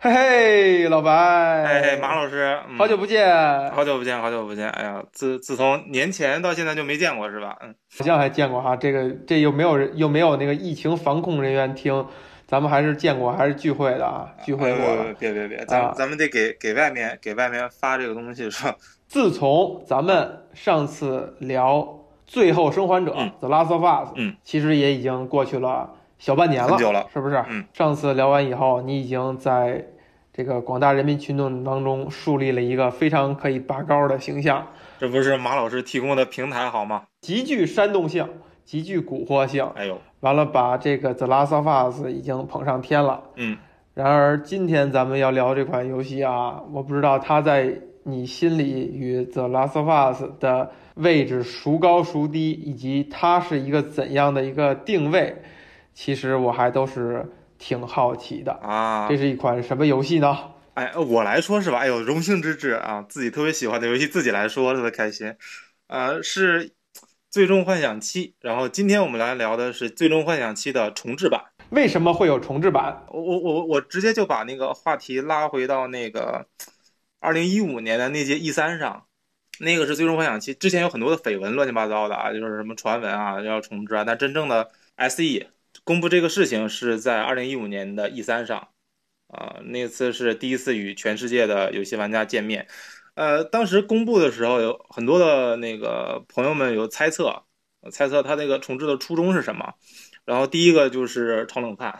[0.00, 3.26] 嘿嘿，老白，哎，马老师，嗯好久不见，
[3.70, 4.68] 好好久不见，好久不见。
[4.70, 7.56] 哎呀，自自从年前到现在就没见过是吧？
[7.62, 12.06] 嗯，好像还见过哈，这个这又没有人又没有那个疫情防控人员听，
[12.46, 15.02] 咱们还是见过，还是聚会的啊，聚会过了。
[15.02, 18.76] 呃别别别，咱、啊咱们得给给外面给外面发这个东西是吧？
[19.08, 21.78] 自从咱们上次聊
[22.24, 27.42] 《最后生还者》嗯 The Last of Us，嗯，其实也已经过去了小半年了，很久了是不是？
[27.48, 29.86] 嗯，上次聊完以后，你已经在
[30.32, 34.66] 这个广大人民群众当中树立了一个非常可以拔高的形象，
[34.98, 37.04] 这不是马老师提供的平台好吗？
[37.20, 38.28] 极具煽动性，
[38.64, 43.22] 极具蛊惑性，哎呦，完了把这个《The Last of Us》已经捧上天了。
[43.36, 43.56] 嗯，
[43.94, 55.42] 然而今天咱们要聊这款游戏啊，我不知道它在你心里与《The Last of Us》的位置孰高孰低，以及它是一个怎样的一个定位，
[55.98, 58.52] 其实我还都是挺好奇的。
[58.52, 60.52] 啊这，是一款什么游戏呢？
[60.74, 61.78] 哎，我来说是吧？
[61.78, 63.04] 哎呦，荣幸之至啊！
[63.08, 65.34] 自己特别喜欢的游戏，自己来说特别开心。
[65.88, 66.68] 呃，是
[67.28, 71.42] 《最终幻想七》，然后今天我们来聊的是《最终幻想七》的重置版。
[71.70, 73.04] 为什么会有重置版？
[73.08, 76.46] 我我我我直接就把那个话题拉回到那个
[77.18, 79.06] 二零一五年的那届 E 三上，
[79.58, 85.48] 那个是《最终幻想七》，之前有很多的绯闻，乱七八糟的啊，就是什么传闻啊要重置啊，但真正的 SE
[85.88, 88.68] 公布这个事情是在二零一五年的 E 三上，
[89.28, 92.68] 啊、那次是第一次与全世界的游戏玩家见面。
[93.14, 97.44] 呃，当时公布的时候，有很多的那个朋友们有猜测，
[97.90, 99.72] 猜测他那个重置的初衷是什么。
[100.26, 101.98] 然后第一个就是炒冷饭，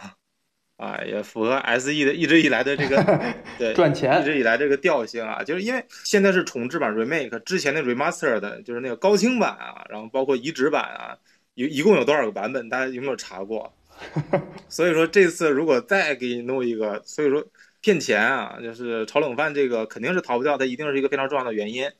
[0.76, 3.02] 啊，也符合 SE 的一直以来的这个
[3.58, 4.20] 对赚钱。
[4.20, 11.16] 一直以来这个调性啊，就是因为现在是重置版 remake，之前的 remaster 的就是那个高清版啊，然后包括移植版啊，
[11.54, 12.68] 有一共有多少个版本？
[12.68, 13.72] 大家有没有查过？
[14.68, 17.44] 所以说这次如果再给你弄一个，所以说
[17.80, 21.90] 骗钱啊，就是炒冷饭这个肯定是逃不掉，它一定是一个非常重要的原因。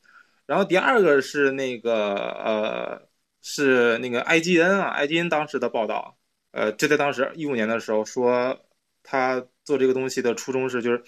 [0.47, 3.09] 然后第二个是那个呃，
[3.43, 6.19] 是那个 IGN 啊，IGN 当时的报道，
[6.53, 8.59] 呃，就在当时一五年的时候说，
[9.03, 11.03] 他做这个东西的初衷是就是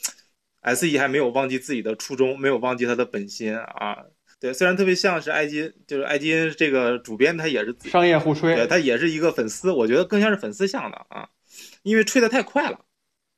[0.62, 4.04] SE 还没有忘记自己的初衷，没有忘记他的本心啊。
[4.40, 11.28] 对，虽然特别像是 IGN，就是 IGN 这个主编他也是商业互对，吹，他也是一个粉丝，我觉得更像是粉丝向的啊，
[11.82, 12.80] 因为吹的太快了，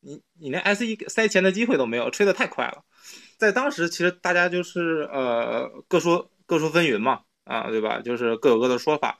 [0.01, 2.85] 你你连 SE 塞钱的机会都没有，吹的太快了。
[3.37, 8.01] 在当时，其实大家就是呃各说各说纷纭嘛，啊，对吧？
[8.01, 9.19] 就是各有各的说法，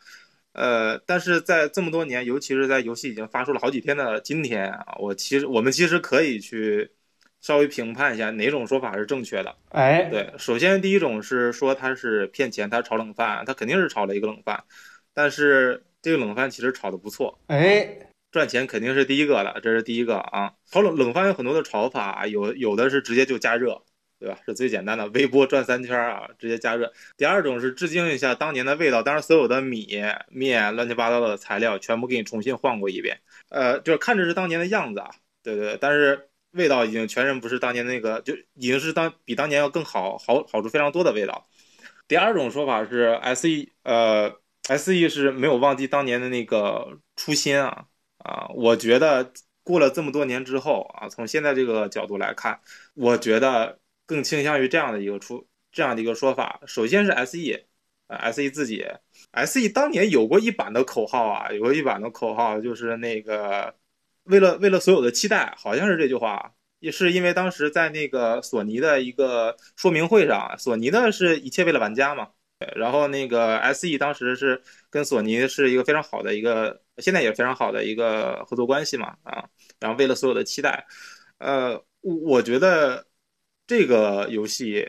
[0.53, 6.89] 呃，但是在这么多年，尤其是在游戏已经发售了好几天的今天啊，我其实我们其实可以去
[7.43, 9.55] 稍微评判一下哪种说法是正确的。
[9.71, 14.63] 哎，对，首先第一种是说他是骗钱，他炒冷饭，他肯定是炒了一个冷饭，
[15.13, 17.99] 但是这个冷饭其实炒的不错，哎，
[18.31, 20.53] 赚钱肯定是第一个的，这是第一个啊。
[20.71, 23.83] 炒冷冷饭有很多的炒法，有有的是直接就加热，
[24.21, 24.39] 对吧？
[24.47, 26.93] 是最简单的，微波转三圈啊，直接加热。
[27.17, 35.11] 第二种是致敬一下当年的味道，当然所有的米面乱七八糟的材料全部给你重新换过一遍，呃，就是看着是当年的样子啊，
[35.43, 36.29] 对对，但是。
[36.53, 41.47] 味道已经全然不是当年那个，就已经是当比当年要更好，好好处非常多的味道。
[42.07, 44.31] 第二种说法是 S E，呃
[44.69, 47.87] ，S E 是没有忘记当年的那个初心啊
[48.19, 48.49] 啊！
[48.55, 49.33] 我觉得
[49.63, 52.61] 过了这么多年之后啊，从现在这个角度来看，
[52.95, 56.61] 我觉得更倾向于这样的一个出这样的一个说法。
[56.67, 57.65] 首先是 S E，
[58.09, 58.85] 呃，S E 自己
[59.31, 63.75] ，S E 当年有过一版的口号啊，有过一版的口号就是那个。
[64.25, 72.29] 为了为了所有的期待，好像是这句话，也是因为当时在那个索尼的一个说明会上，索尼的是一切为了玩家嘛，
[72.77, 79.45] 然后那个 SE 当时是跟索尼是一个非常好的一个，现在也非常好的一个合作关系嘛，啊，
[79.81, 80.87] 然后为了所有的期待，
[81.39, 83.05] 呃，我觉得
[83.67, 84.89] 这个游戏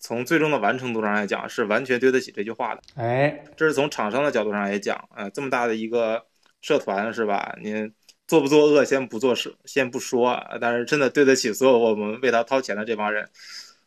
[0.00, 6.24] 从最终的完成度上来讲是完全对得起这句话的，哎，这是从厂商的角度上来讲，呃，这么大的一个
[6.60, 7.56] 社团是吧？
[7.62, 7.90] 你。
[8.32, 13.28] 做不做恶先不做事，先不说，但是真的对得起所有我们为他掏钱的这帮人。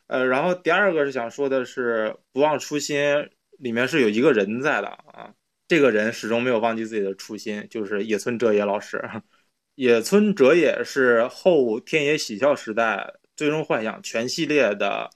[0.06, 3.28] 呃，然后第二个是想说的是，不忘初心
[3.58, 5.34] 里面是有一个人在的啊，
[5.68, 9.04] 这个人始终没有忘记自己的初心，就是野村哲也老师。
[9.74, 12.98] 野村哲也是后天野喜孝时代
[13.36, 15.10] 《最终幻想》全系列的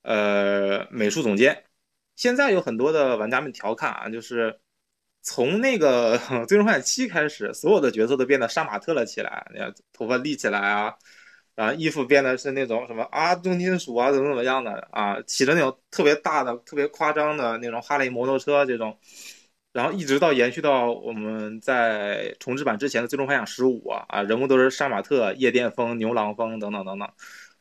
[0.00, 1.64] 呃美术总监。
[2.16, 4.58] 现在有很多的玩家们调侃啊，就是。
[5.24, 10.94] 从那个《最终幻想七》开始，所有的角色都变得杀马特了起来，你看头发立起来啊，
[11.54, 18.98] 然后衣服变得是那种什么啊重金属啊怎么怎么样的啊，骑着那种特别大的、特别夸张的那种哈雷摩托车这种，
[19.72, 27.08] 然后一直到延续到我们在重置版之前的《最终幻想十五》啊，人物都是杀马特、夜店风、牛郎风等等等等，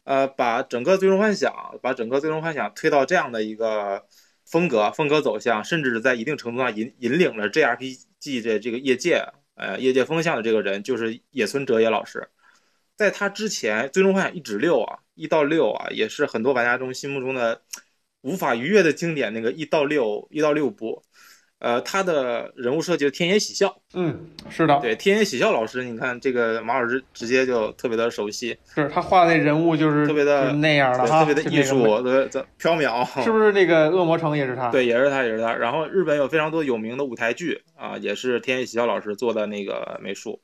[0.03, 4.05] 呃，把整个《最终幻想》把整个《最终幻想》推到这样的一个
[4.45, 9.23] 风格、风格走向，甚至是在一定程度上引引领了 JRPG 的这个业界，
[9.55, 12.29] 呃，业界风向的这个人就是野村哲也老师。
[12.95, 17.61] 在他之前，《最终幻想》一至六啊，一到六啊，也是很多玩家中心目中的
[18.21, 21.03] 无法逾越的经典，那个一到六一到六部。
[21.63, 24.19] 呃，他的人物设计是天野喜孝，嗯，
[24.49, 32.27] 是的，对天野喜孝老师，你看这个马老师直接就特别的熟悉，是他画的那人物就是特别的那样的，特别的艺术，的
[32.57, 34.69] 飘渺， 是不是那个恶魔城也是他？
[34.71, 35.53] 对，也是他，也是他。
[35.53, 40.41] 然后日本有非常多有名的舞台剧啊，也是天野喜孝老师做的那个美术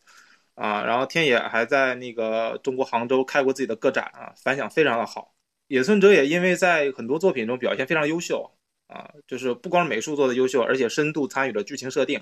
[0.56, 0.86] 啊。
[0.86, 5.34] 然后天野还在那个中国杭州开过自己的个展啊，反响非常的好。
[5.68, 8.50] 野村哲也因为在很多作品中表现非常优秀。
[8.90, 12.20] 啊，就是不光美术做的优秀，而且深度参与了剧情设定，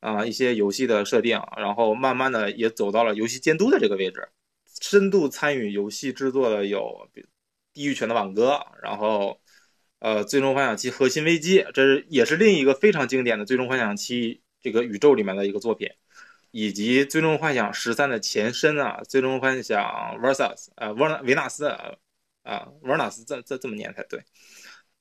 [0.00, 4.28] 啊，一些游戏的设定，然后慢慢的也走到了游戏监督的这个位置，
[4.80, 7.08] 深度参与游戏制作的有
[7.72, 9.40] 《地狱犬的挽歌》，然后，
[10.00, 15.88] 呃，《最终幻想七：核心危机》，这是也是另一个非常经典的《最终幻想七》这个宇宙里面的一个作品，
[16.50, 19.82] 以及《最终幻想十三》的前身啊，《最终幻想
[20.20, 20.36] Versus》
[20.74, 21.66] 啊，维纳维纳斯
[22.42, 24.22] 啊，维纳斯这这这么念才对。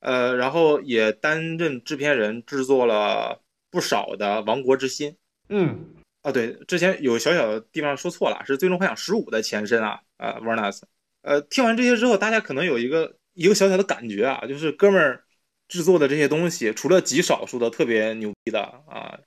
[0.02, 5.12] 呃，然后也担任制片人，制作了不少的《王国之心》。
[5.50, 5.80] 嗯，
[6.24, 10.86] 啊，对，之前有小小的地方说错了，是《最终幻想十五》的前身啊，呃 v e r n a s
[11.22, 15.24] 呃，听完这些之后，大家可能有一个一个小小的感觉啊，就是哥们儿
[15.68, 19.20] 制作的这些东西，除了极少数的特别牛逼的啊，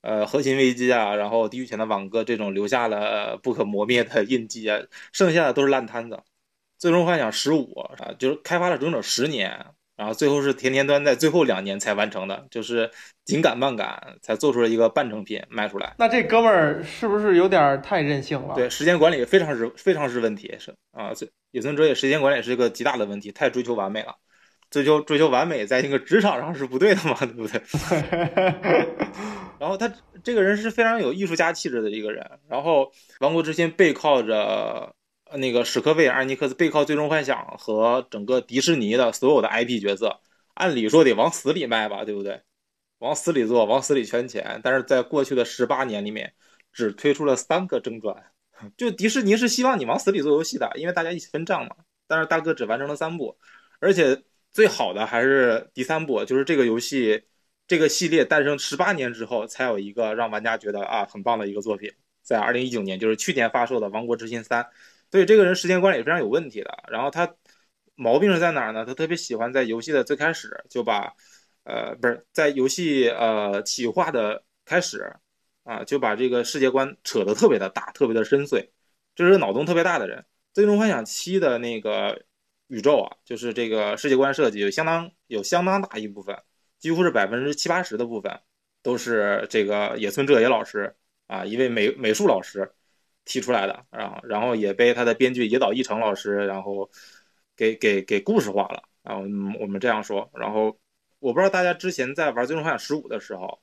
[0.00, 4.80] 呃，《核心危机》啊，然后《地狱前的网歌》这种留下了不可磨灭的印记啊，
[5.12, 6.16] 剩下的都是烂摊子。
[6.78, 9.66] 《最终幻想十五》啊，就是开发了整整十年。
[9.96, 12.90] 然后最后是甜甜端在最后两年才完成的，就是
[13.24, 15.94] 紧赶慢赶才做出了一个半成品卖出来。
[15.98, 18.54] 那这哥们儿是不是有点太任性了？
[18.54, 21.12] 对，时间管理非常是非常是问题，是啊，
[21.50, 24.14] 野村哲也时间管理是一个极大的问题，太追求完美了，
[24.70, 27.62] 追求追求完美在那个职场上是不对的嘛，对不对？
[29.58, 29.90] 然后他
[30.22, 32.82] 这个人是非常有艺术家气质的一个人，然后
[33.20, 34.94] 《王国之心》背靠着。
[35.34, 40.20] 那个史克威尔艾尼克斯背靠《最终幻想》和整个迪士尼的所有的 IP 角色，
[40.54, 42.42] 按理说得往死里卖吧，对不对？
[42.98, 44.60] 往死里做，往死里圈钱。
[44.62, 46.32] 但是在过去的十八年里面，
[46.72, 48.14] 只推出了三个正传。
[48.76, 51.76] 就迪士尼是希望你往死里做游戏的，因为大家一起分账嘛。
[52.06, 53.36] 但是大哥只完成了三部，
[53.80, 57.24] 而且最好的还是第三部，就是这个游戏
[57.66, 61.92] 这个系列诞生十八年之后，才有一个让玩家觉得啊很棒的一个作品，
[62.22, 64.62] 在二零一九年，就是去年发售的《王国之心三》。
[65.10, 66.84] 所以这个人时间管理非常有问题的。
[66.88, 67.34] 然后他
[67.94, 68.84] 毛病是在哪儿呢？
[68.84, 71.14] 他特别喜欢在游戏的最开始就把，
[71.64, 75.10] 呃，不是在游戏呃企划的开始
[75.64, 78.68] 啊，就把这个世界观扯得特别的大，特别的深邃。
[79.14, 80.24] 这是脑洞特别大的人。
[80.52, 82.22] 最终幻想七的那个
[82.66, 86.36] 宇宙啊，就是这个世界观设计有相当有相当大一部分，
[86.78, 88.40] 几乎是百分之七八十的部分，
[88.82, 90.94] 都是这个野村哲也老师
[91.26, 92.74] 啊，一位美美术老师。
[93.26, 96.88] 提出来的，然后然后也被他的编剧野岛一成老师，然后
[97.56, 99.16] 给给给故事化了啊。
[99.60, 100.78] 我们这样说，然后
[101.18, 103.58] 我不知道大家之前在玩《最终幻想十五》的时候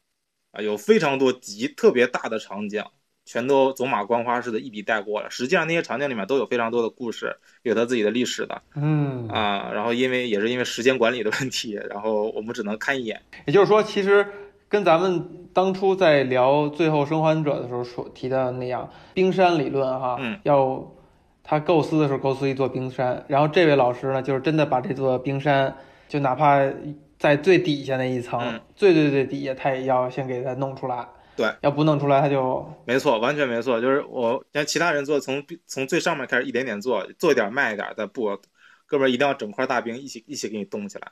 [0.52, 2.84] 啊，有非常多集特别大的场景，
[3.26, 5.30] 全都走马观花似的一笔带过了。
[5.32, 8.62] 实际上那些场景里面都有非常多的故事，有他自己的历史的。
[8.76, 13.22] 嗯啊，然后因为也是因为时间管理的问题，然后我们只能看一眼。
[13.48, 14.28] 也就是说，其实。
[14.74, 20.92] 跟咱们当初在聊《最后生还者》的时候所提到的那样，冰山理论哈，嗯，要
[21.44, 25.78] 他构思的时候构思一座冰山，然后这位老师呢，就是真的把这座冰山，
[26.10, 26.60] 就哪怕
[27.20, 31.08] 在最底下那一层，最最最底下，他也要先给他弄出来。
[31.36, 33.80] 对，要不弄出来，他就没错，完全没错。
[33.80, 38.36] 就是我像其他人做，从从最上面开始一点点做，做一点慢一点的，不，
[38.88, 41.12] 哥们儿一定要整块大冰一起一起给你冻起来，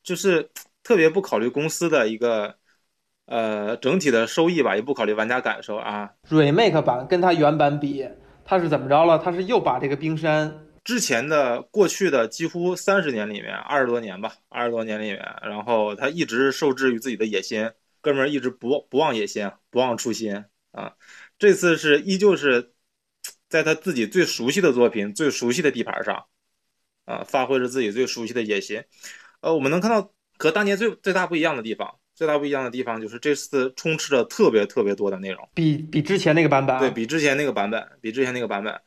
[0.00, 0.48] 就是
[0.84, 2.54] 特别不考虑公司的一个。
[3.30, 6.10] 呃，整体的收益吧，也不考虑玩家感受啊。
[6.28, 8.04] remake 版跟它原版比，
[8.44, 9.20] 它是怎么着了？
[9.20, 17.70] 它是又把这个冰山之前的过去的几乎三十年里面，二十多年吧，二十多年里面，然后他一直受制于自己的野心，
[18.00, 20.94] 哥们儿一直不不忘野心，不忘初心啊。
[21.38, 22.72] 这次是依旧是
[23.48, 26.24] 在他自己最熟悉的作品、最熟悉的地盘上
[27.04, 28.82] 啊，发挥着自己最熟悉的野心。
[29.40, 31.99] 呃，我们能看到和当年最最大不一样的地方。
[32.20, 38.78] 最大不一样的地方就是这次充斥着特别特别多的内容，比比之前那个版本，对比之前那个版本，比之前那个版本，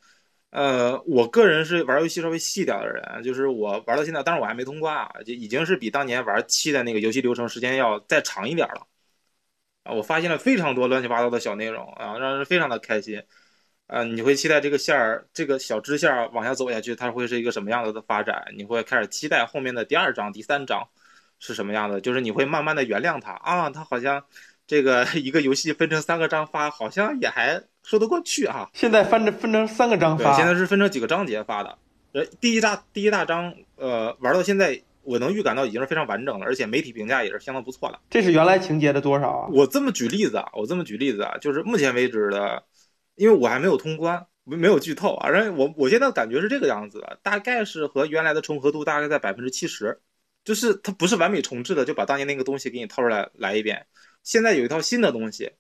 [0.52, 8.86] 呃，我个人是玩游戏稍微细点的人，就是我玩到现在，当然我还没通关啊，就已经是比当年玩七的那个游戏流程时间要再长一点了，
[9.82, 13.20] 啊，我发现了非常多乱七八糟的小内容啊，让人非常的开心。
[13.88, 18.46] 啊，你会期待这个线儿，这个小支线儿往下走下去，它会是一个什么样子的发展？
[18.56, 20.88] 你会开始期待后面的第二章、第三章
[21.40, 22.02] 是什么样的？
[22.02, 24.24] 就是你会慢慢的原谅他啊，他好像
[24.68, 28.70] 这个一个游戏分成三个章发，好像也还说得过去啊。
[28.74, 31.78] 现在分着分成三个章发，现在是分成几个章节发的。
[32.13, 38.00] 呃，第一大第一大章，呃，玩到现在，我能预感到已经是非常完整了，而且媒体评价也是相当不错的。
[38.10, 39.50] 这是原来情节的多少啊？
[39.52, 42.63] 我这么举例子啊，我这么举例子啊，就是目前为止的。
[43.16, 45.30] 因为我还没有通关，没没有剧透啊。
[45.30, 50.00] 然后我我现在感觉是这个样子的，大概是和原来的重合度大概在百分之七十，
[50.43, 53.85] 就是它不是完美重置的，就把当年那个东西给你套出来来一遍。
[54.23, 55.51] 现在有一套新的东西，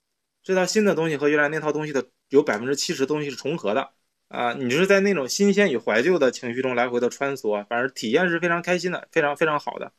[0.43, 3.89] 这套新的东西和原来那套东西的有百分之七十东西是重合的
[4.27, 4.53] 啊。
[4.53, 9.91] 你就是在那种新鲜与怀旧的情绪中来回的穿梭，反正体验是非常开心的，非常非常好的。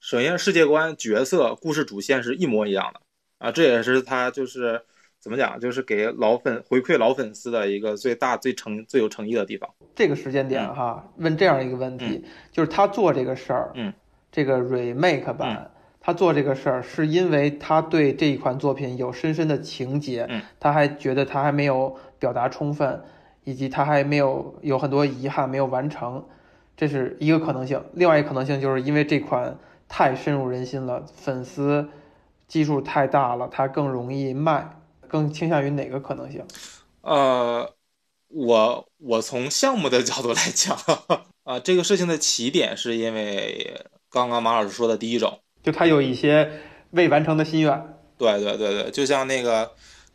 [0.00, 3.00] 首先世界观、角色、故事主线是一模一样的
[3.38, 4.82] 啊，这也是它就是。
[5.20, 5.58] 怎么讲？
[5.58, 9.68] 就是给老粉回馈老粉丝的一个最大、最诚、最有诚意的地方。
[9.96, 13.92] 这个时间点哈，问这样一个问题，就是他做这个事儿，嗯，
[14.30, 15.70] 这个 remake 版，
[16.00, 23.02] 他做这个事儿是因为他对这一款作品有深深的情结，嗯，他还觉得他还没有表达充分，
[23.44, 26.24] 以及他还没有有很多遗憾没有完成，
[26.76, 27.82] 这是一个可能性。
[27.94, 29.58] 另外一个可能性就是因为这款
[29.88, 31.88] 太深入人心了，粉丝
[32.46, 34.74] 基数太大了，它更容易卖。
[35.10, 36.44] 更倾向于哪个可能性？
[37.00, 37.66] 呃，
[38.28, 40.76] 我我从项目的角度来讲，
[41.44, 43.74] 啊，这个事情的起点是因为
[44.10, 46.50] 刚刚马老师说的第一种，就他有一些
[46.90, 47.94] 未完成的心愿。
[48.16, 49.70] 对对对对，就像那个，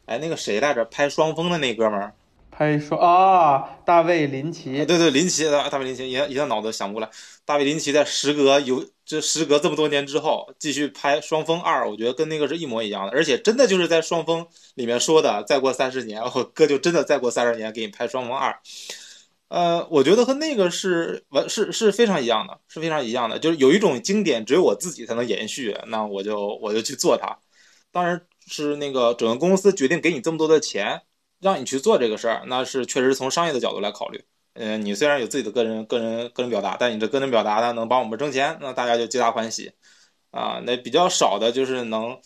[0.06, 0.84] 哎，那个谁来着？
[0.86, 2.14] 拍双峰的那哥们儿。
[2.52, 7.10] 拍说啊，大卫林奇，对对，林奇，大卫林奇，一一下脑子想不过来。
[7.46, 14.42] 大卫林奇在时隔有这时隔这么多年之后，继续拍《双峰二》，我觉得跟那个是一模一样的，而且真的就是在《双峰》
[14.76, 18.52] 里面说的，再过三十年，我哥就真的再过三十年给你拍《双峰二》。
[19.54, 27.38] 呃，我觉得和那个是完是是非常一样的，是非常一样的，就是有一种经典只有我自己才能延续，那我就我就去做它。
[27.92, 31.02] 当然是那个整个公司决定给你这么多的钱。
[31.44, 34.24] 让你去做这个事儿，那是确实从商业的角度来考虑。
[34.54, 39.74] 嗯，你虽然有自己的个人、个人、个人表达，但你这个人表达呢，能帮我们挣钱，那大家就皆大欢喜。
[40.32, 42.18] 啊，那比较少的就是能，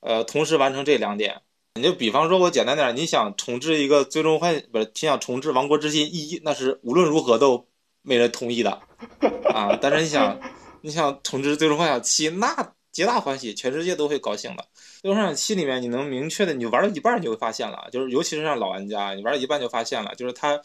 [0.00, 1.40] 呃，同时完成这两点。
[1.76, 7.66] 你就比方说，我简单点，你想重置一个《最终幻》，不是，你想重置《王国之心一》，那是无论如何都
[8.02, 8.70] 没人同意的。
[9.52, 10.40] 啊，但是你想，
[10.82, 14.62] 你想重置《最终幻想七》，那皆大欢喜，全世界都会高兴的。
[15.02, 20.56] 《最终幻想七》里面，你能明确的，你玩了一半，你就会发现了，就是尤其是像老玩家，你玩到一半就发现了，就是它，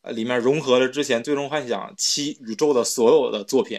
[0.00, 3.78] 呃，里面融合了之前《最终幻想七》宇宙的所有的作品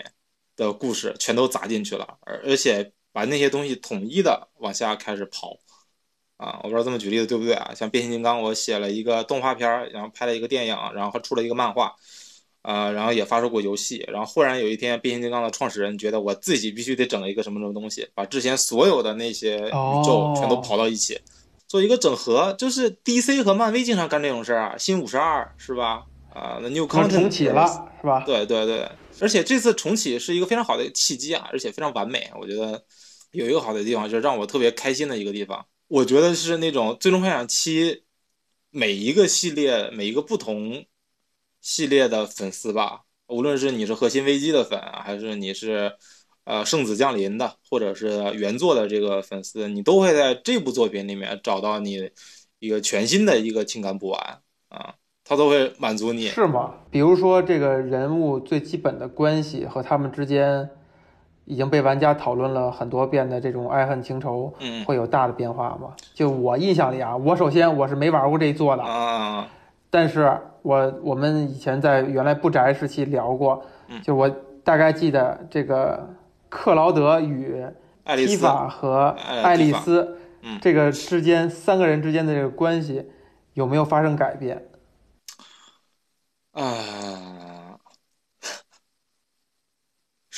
[0.55, 5.57] 的故事，全都砸进去了，而而且把那些东西统一的往下开始刨，
[6.37, 7.71] 啊，我不知道这么举例子对不对啊？
[7.75, 11.95] 像变形金刚，我写了一个动画片，然后拍了一个电影，然后还出了一个漫画。
[12.61, 21.21] 啊，然后也发售过游戏，然后忽然有一天，变形金刚的创始人觉得我自己必须得整一个什么什么东西，把之前所有的那些宇宙全都跑到一起，
[21.67, 22.51] 做一个整合。
[22.57, 26.05] 就是 DC 和漫威经常干这种事儿啊，新五十二是吧？
[26.33, 27.67] 啊，那 New Content 重启了
[28.01, 28.23] 是吧？
[28.25, 28.89] 对对对，
[29.21, 32.31] 而且这次重启是一个非常好的契机啊，而且非常完美。
[32.41, 32.83] 我觉得
[33.29, 37.91] 有一个好的地方，就是让我特别开心的一个地方，我觉得是那种《最终幻想七》
[38.69, 40.85] 每一个系列每一个不同。
[41.61, 45.91] 系列的粉丝吧，无论是你是核心危机的粉，还是你是
[46.43, 52.11] 呃圣子降临的，或者是原作的这个粉丝，你都会在这部作品里面找到你
[52.59, 56.27] 一个全新的一个情感补完啊，他都会满足你。
[56.27, 56.71] 是吗？
[56.91, 60.69] 比如说这个人物最基本的关系和他们之间
[61.45, 65.93] 已经被玩家讨论了很多遍的这种爱恨情仇，嗯，会有大的变化吗？
[66.13, 68.83] 就我印象里啊，我首先我是没玩过这一座的。
[68.83, 69.47] 啊。
[69.89, 73.63] 但是我我们以前在原来不宅时期聊过，
[74.03, 74.29] 就我
[74.63, 76.09] 大概记得这个
[76.49, 77.63] 克劳德与
[78.17, 80.17] 提法和爱丽丝，
[80.59, 83.09] 这个之间三个人之间的这个关系
[83.53, 84.65] 有没有发生改变？
[86.51, 86.63] 啊，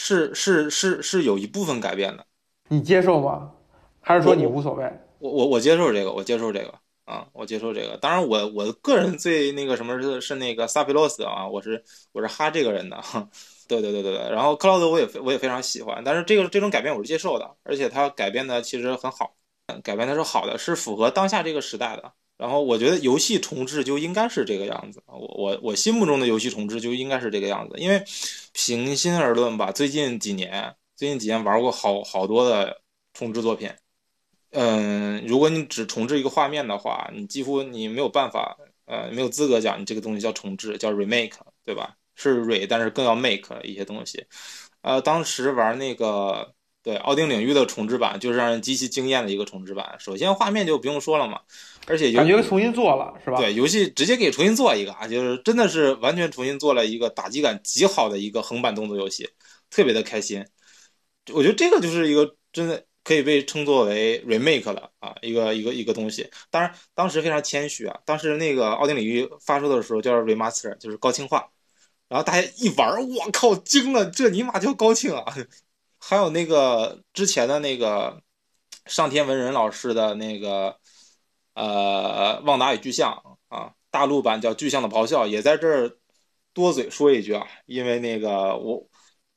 [0.08, 2.26] 是是是是有一部分改变的，
[2.70, 3.52] 你接受吗？
[4.00, 4.84] 还是说你无所谓？
[5.20, 6.74] 我我我接受这个，我接受这个。
[7.04, 7.98] 啊，我接受这个。
[7.98, 13.02] 当然，我我个人最那个什么是是那个萨菲洛斯啊，我是我是哈这个人的。
[13.66, 14.30] 对对对对对。
[14.30, 19.34] 然后克劳德我也我也非常喜欢，但是这个这种改变我是接受的，而且他改变的其实很好，
[19.84, 22.12] 改变的是好的，是符合当下这个时代的。
[22.38, 28.04] 然后我觉得游戏重置就应该是这个样子，我我我心目中的游戏重置就应该是这个样子，因为
[28.54, 32.82] 平心而论吧，最近几年最近几年玩过好好多的
[33.14, 33.70] 重置作品。
[34.52, 41.34] 嗯，如果你只重置一个画面的话，你几乎你没有办法，呃，没有资格讲你这个东西叫重置，叫 remake，
[41.66, 41.96] 对吧？
[42.16, 44.26] 是 re，但是更要 make 一些东西。
[44.82, 46.54] 呃，当时玩那个
[46.88, 49.98] 对奥丁领域的重置版，就是让人极其惊艳的一个重置版。
[50.00, 51.42] 首先画面就不用说了嘛，
[51.86, 53.38] 而且感觉重新做了是吧？
[53.38, 59.30] 对，游戏直接给重新做一个啊，就是真的是完全重新做了一个打击感极好的一个横版动作游戏，
[59.70, 60.46] 特别的开心。
[61.34, 62.82] 我觉得这个就是一个真的。
[63.08, 66.30] 可以被称作为 remake 了啊，一个一个一个东西。
[66.52, 67.98] 当然，当时非常谦虚啊。
[68.04, 71.48] 当时那个奥丁领域发售的时候叫 remaster，就是高清化。
[72.10, 75.24] 然后大家一玩，我靠，惊了，这尼玛叫高清啊！
[76.00, 78.22] 还有那个之前的那个
[78.86, 80.78] 上天文人老师的那个
[81.54, 83.12] 呃《旺达与巨像》
[83.56, 85.98] 啊，大陆版叫《巨像的咆哮》，也在这儿
[86.54, 88.88] 多嘴说一句啊，因为那个我。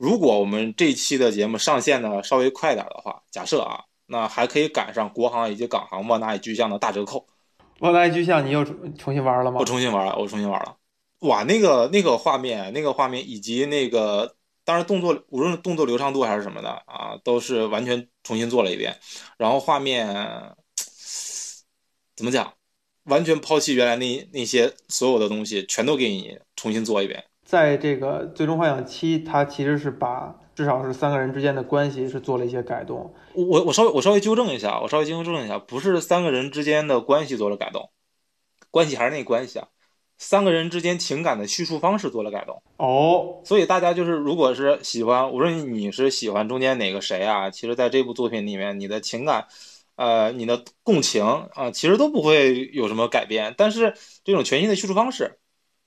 [0.00, 7.18] 如果我们这期的节目上线的稍微快点的话，假设啊，那还可以赶上国行以及港行《旺达与巨像》的大折扣。
[7.80, 9.58] 《旺达与巨像》你又重新玩了吗？
[9.60, 10.74] 我重新玩了，我重新玩了。
[11.18, 18.96] 哇，那个那个画面，那个画面以及那个，当然动作，无论动作流畅度还是什么的啊，都是完全重新做了一遍。
[19.36, 20.06] 然后画面
[22.16, 22.52] 怎么讲？
[23.04, 27.24] 完全抛弃原来那那些所有的东西，全都给你重新做一遍。
[27.44, 33.12] 在这个《最终幻想七》，它其实是把至少是三个人之间的关系是做了一些改动。
[33.32, 37.90] 我我稍微我稍微纠正一下，我稍微纠正一下，不是三个人之间的关系做了改动，
[38.70, 39.68] 关系还是那关系啊，
[40.20, 42.62] 三个人之间情感的叙述方式做了改动。
[42.76, 49.46] 哦，所以大家就是，如果是喜欢，无论你是喜欢中间哪个谁啊，其实在这部作品里面，你的情感，
[49.96, 53.54] 呃，你的共情啊，其实都不会有什么改变。
[53.56, 55.38] 但是这种全新的叙述方式。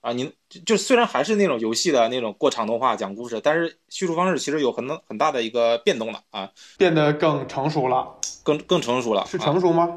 [0.02, 0.34] 啊，你
[0.66, 9.88] 就虽然还是那种游戏的那种过场动画讲故事，但是叙述方式其实有很很大的一个变动了啊，变得更成熟了，更更成熟了，是成熟吗？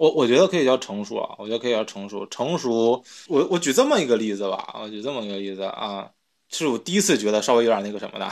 [0.00, 2.26] 我我觉得可以叫成熟啊，我觉得可以叫成熟。
[2.28, 6.10] 成熟，我我举这么一个例子吧，我举这么一个例子啊，
[6.48, 8.30] 是我第一次觉得稍微有点那个什么的，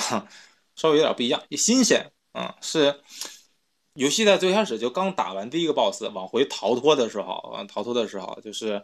[0.77, 2.99] 稍微有点不一样，新鲜啊，是
[3.93, 8.83] 游戏在最开始就刚打完第一个 boss 往回逃脱的时候，往逃脱的时候就是。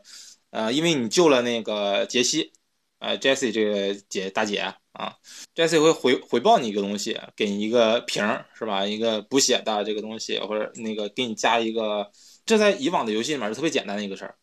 [0.51, 2.53] 呃，因为你救了那个杰西，
[3.01, 4.59] 呃，Jessie 这个姐大姐
[4.93, 5.13] 啊
[5.53, 8.23] ，Jessie 会回回报你一个东西，给你一个瓶，
[8.57, 8.87] 是吧？
[8.87, 12.09] 一个补血的这个东西，或者那个给你加一个，
[12.47, 14.37] 这在以往的游戏里面是特别简单的一个事儿，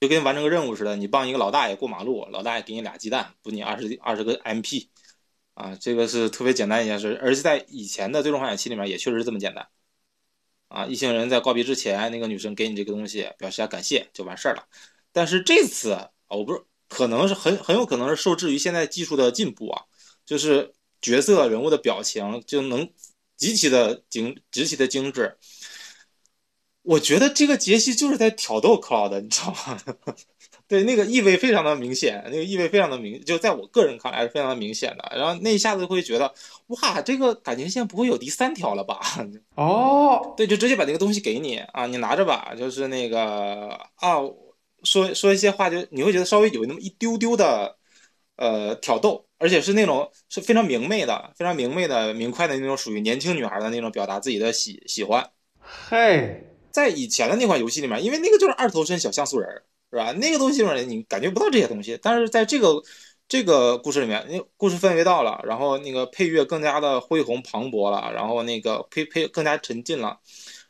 [0.00, 4.88] 就跟完成个任务似的，你帮一个老大爷过马路，老大爷给你俩鸡蛋，补你二十二十个 MP，
[5.54, 9.68] 啊，这个是特别简单一件事，而且在以前的《最终幻想七》里面也确实是这么简单，
[10.68, 14.66] 啊，一行人在告别之前，那个女生给你这个东西，表示下感谢就完事儿了。
[15.12, 19.82] 但是这次啊，我不是，可能是很很有可能是受制于现在技术的进步啊，
[20.24, 22.88] 就是角色人物的表情就能
[23.36, 25.36] 极其的精极其的精致。
[26.82, 29.80] 我觉得这个杰西就是在挑逗 Cloud，你知道吗？
[30.68, 35.12] 对，那个意味非常的明显，那个意味非常的明，就在我个人看来是非常的明显的。
[35.16, 36.32] 然后那一下子会觉得，
[36.68, 39.00] 哇，这个感情线不会有第三条了吧？
[39.56, 44.18] 哦，对，就直接把那个东西给你啊，你拿着吧，就是那个啊。
[44.84, 47.76] 说说一些话，就你会觉得稍微有那么一丢丢的，
[48.34, 55.24] 呃，挑逗，而且是那种是非常明媚的、非常明媚的、明快的那种，属于年轻女孩的那种表达自己的喜喜欢。
[55.60, 59.48] 嘿，在以前的那款游戏里面，因为那个就是二头身小像素人，
[59.90, 60.12] 是吧？
[60.12, 62.82] 那个东西里面你感觉不到这些东西，但是在这个
[63.28, 70.18] 这个故事里面，那故事氛围到了，然后那个配乐更加的恢宏磅礴了，然后那个配配更加沉浸了。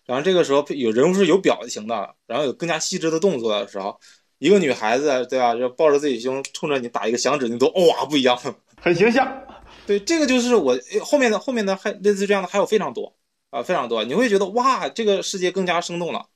[0.05, 3.99] 然后这个时候有人物是有表情的，然后有更加细致的动作的时候，
[4.39, 8.37] 一个女孩子对吧，就抱着自己胸，冲着你打一个响指，你都哇不一样，
[8.81, 9.41] 很形象。
[9.87, 13.15] 对，这个就是我后面的后面的还类似这样的还有非常多
[13.53, 16.27] 啊，非常多，你会觉得哇，这个世界更加生动了，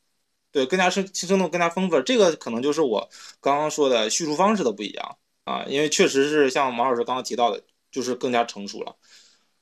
[0.53, 2.01] 对，更加生生动，更加丰富。
[2.03, 3.09] 这个可能就是我
[3.41, 8.95] 刚刚说的叙述方式的不一样啊，因为确实是像马老师刚刚提到的，就是更加成熟了。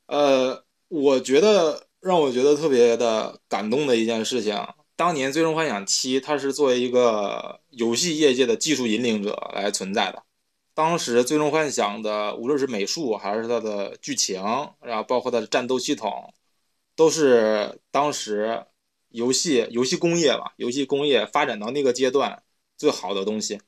[0.09, 1.87] 呃，我觉得。
[2.05, 4.55] 让我觉得特别的感动的一件事情，
[4.95, 10.23] 当年《最终幻想七》它是作为一个游戏业界的技术引领者来存在的。
[10.75, 14.43] 当时《最终幻想》的无论是美术还是它的剧情，
[14.83, 16.35] 然后包括它的战斗系统，
[16.97, 18.67] 都是当时
[19.09, 22.43] 游戏游戏工业吧，游戏工业发展到那个阶段
[22.77, 23.61] 最好的东西。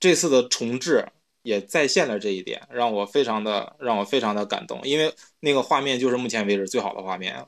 [0.00, 1.06] 这次的重置
[1.42, 7.46] 也再现了这一点，让我非常的让我非常的感动，因为那个画面就是目前为止最好的画面。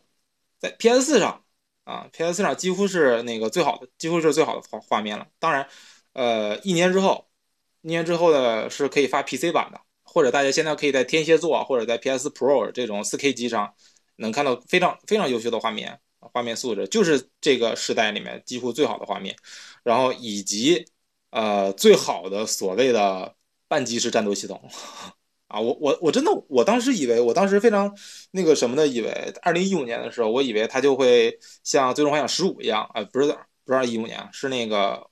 [0.59, 1.45] 在 PS 四上
[1.85, 5.27] 啊，PS 四上几乎是那个最好的，几乎是最好的画画面了。
[5.39, 5.69] 当然，
[6.13, 7.29] 呃，一年之后，
[7.83, 13.75] 一年之后的是可以发 PC 版的，或者大家现在可以在天蝎座或者在 PS Pro 这种 4K 机上
[14.17, 19.37] 能看到非常非常优秀的画面，画面素质，就是这个时代里面几乎最好的画面，
[19.83, 20.87] 然后以及
[21.31, 23.35] 呃最好的所谓的
[23.69, 24.61] 半即时战斗系统。
[25.47, 27.97] 啊，我我我真的，我当时以为，我当时非常
[28.33, 33.27] 那个什么的，以为二零一五年的时候，我以为它就会像《最终幻想十五》一样，啊，不是
[33.65, 35.07] 不是二一五年，是那个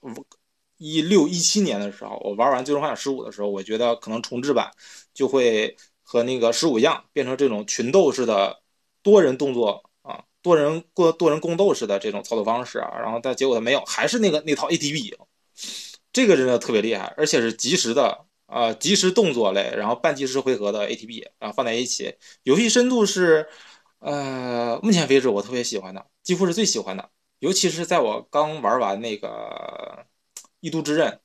[0.77, 4.69] 一六一七年的时候，我玩完《最终幻想十五》的时候，我觉得可能重置版
[5.13, 8.59] 就会和那个十五一样，变成这种群斗式的
[9.03, 15.15] 多人动作啊，多人过多人共斗式的这种操作方式啊，然后但结果他没有，还是那个那套 ATB，
[16.11, 18.25] 这个真的特别厉害，而且是及时的。
[18.45, 22.13] 啊，即时动作类，然后半即时回合的 ATB，然后放在一起，
[22.43, 23.47] 游戏深度是，
[23.97, 29.27] 呃，目前为止我特别喜欢的，几乎是最喜欢的，尤其是在我刚玩完那个
[30.59, 31.19] 《异度之刃》，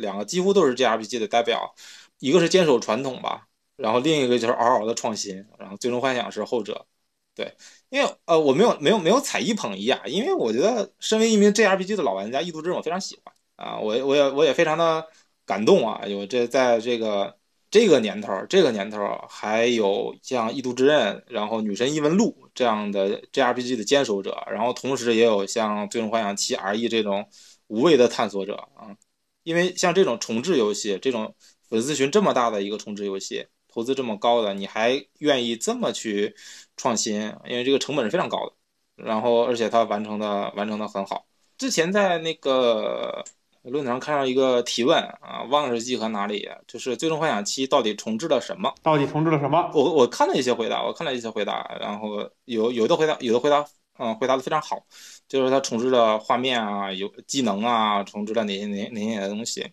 [0.00, 1.72] 两个几乎都是 JRPG 的代表，
[2.18, 6.86] 一个是坚守传统吧，然后另一个就是嗷嗷的创新，然后最终幻想是后者，
[7.34, 7.54] 对，
[7.90, 15.06] 因为呃我没有没有没有踩一捧一啊，因为我觉得身为一名 JRPG 的老玩家，《异度之刃》我非常喜欢啊，我我也我也非常的。
[15.44, 16.06] 感动啊！
[16.06, 17.36] 有这在这个
[17.68, 27.28] 这个年头，这个年头还有像《异度之刃》，然后《女神异闻录》这样的 JRPG 的坚守者，然后同时也有像《最终幻想七 RE》这种
[27.66, 28.96] 无畏的探索者啊。
[29.42, 31.34] 因为像这种重置游戏，这种
[31.68, 36.34] 粉丝群这么大的一个重置游戏，投资这么高的，你还愿意这么去
[36.76, 37.20] 创新？
[37.46, 38.52] 因为这个成本是非常高的，
[39.04, 41.24] 然后而且它完成的完成的很好。
[41.56, 43.24] 之前在那个。
[43.64, 48.74] 论坛上看到一个提问啊，忘了是集合哪里，就是《最终幻想七》到底重置了什么？
[48.82, 49.70] 到底重置了什么？
[49.72, 53.64] 我我看了一些回答，我看了一些回答，然后有有的回答，有的回答，
[54.00, 54.84] 嗯，回答的非常好，
[55.28, 59.64] 就是它重置了画面啊，有技能啊，重置了哪些哪哪些东西，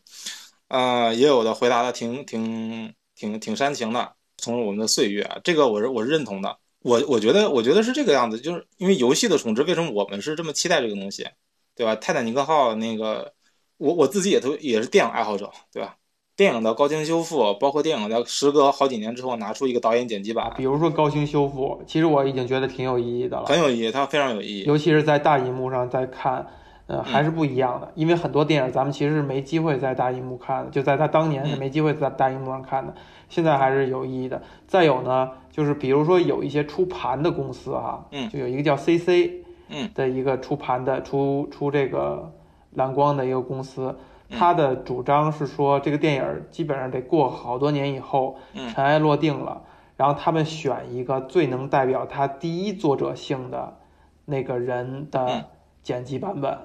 [0.67, 11.27] 呃，也有的回答的挺挺挺挺煽情的，从我们的岁月，这个我是我是认同的，我我觉得我觉得是这个样子，就是因为游戏的重置，为什么我们是这么期待这个东西，
[11.75, 11.95] 对吧？
[11.97, 13.33] 泰坦尼克号那个。
[13.81, 15.95] 我我自己也都也是电影爱好者，对吧？
[16.35, 24.63] 电影的高清修复，包括电影的时隔好几年之后拿出一个导演剪辑版，比如说高清修复，其实我已经觉得挺有意义的了，很有意义，它非常有意义。
[24.63, 26.45] 尤其是在大荧幕上在看，
[26.89, 27.89] 呃，还是不一样的。
[27.95, 32.93] 因为很多电影咱们其实是没机会在大荧幕看的，就在他当年是没机会在大荧幕上看的，
[33.29, 34.41] 现在还是有意义的。
[34.67, 39.31] 再有呢，就是比如说有一些出盘的公司哈，嗯，就有一个叫 CC，
[39.69, 42.33] 嗯的一个出盘的出出这个。
[42.75, 43.97] 蓝光的一个公司，
[44.29, 48.37] 他的主张是说，这个电影基本上得过好多年以后，
[48.69, 49.63] 尘埃落定了，
[49.97, 53.75] 然后他们选一个最能代表他第一作者性的
[54.25, 55.45] 那个人的
[55.81, 56.55] 剪辑版本。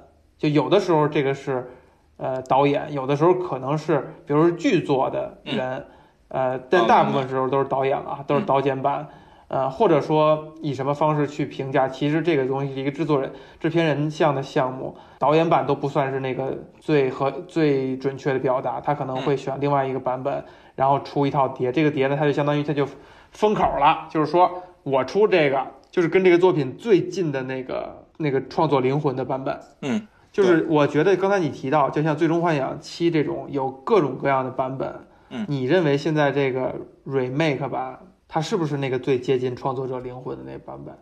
[0.44, 1.70] 就有的时候这个是，
[2.18, 5.86] 呃，导演；有的时候可能是，比如说剧作的人，
[6.28, 9.08] 呃，但大部分时候都是导演啊，都是导剪版。
[9.48, 11.88] 呃，或者说以什么方式去评价？
[11.88, 18.82] 其实这个东西是一个制作人、制片人像的项目，导演版都不算是那个最和最准确的表达。
[18.82, 21.72] 他可能会选另外一个版本，然后出一套碟。
[21.72, 22.86] 这个碟呢，它就相当于它就
[23.30, 29.60] 封口了，就是说我出这个，就是跟这个作品最近的那个那个创作灵魂的版本。
[29.82, 36.74] 嗯，就是我觉得刚才你提到，就像《最终幻想七》这种有各种各样的版本，嗯，你认为现在这个
[37.06, 38.10] remake 版？
[38.26, 40.98] 它是不是那个最接近创作者灵魂的那版本？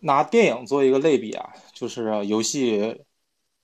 [0.00, 3.02] 拿电影做一个类比啊，就是游戏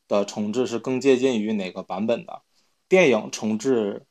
[0.08, 2.42] 的重置是更接近于哪个版本的？
[2.86, 4.04] 电影重置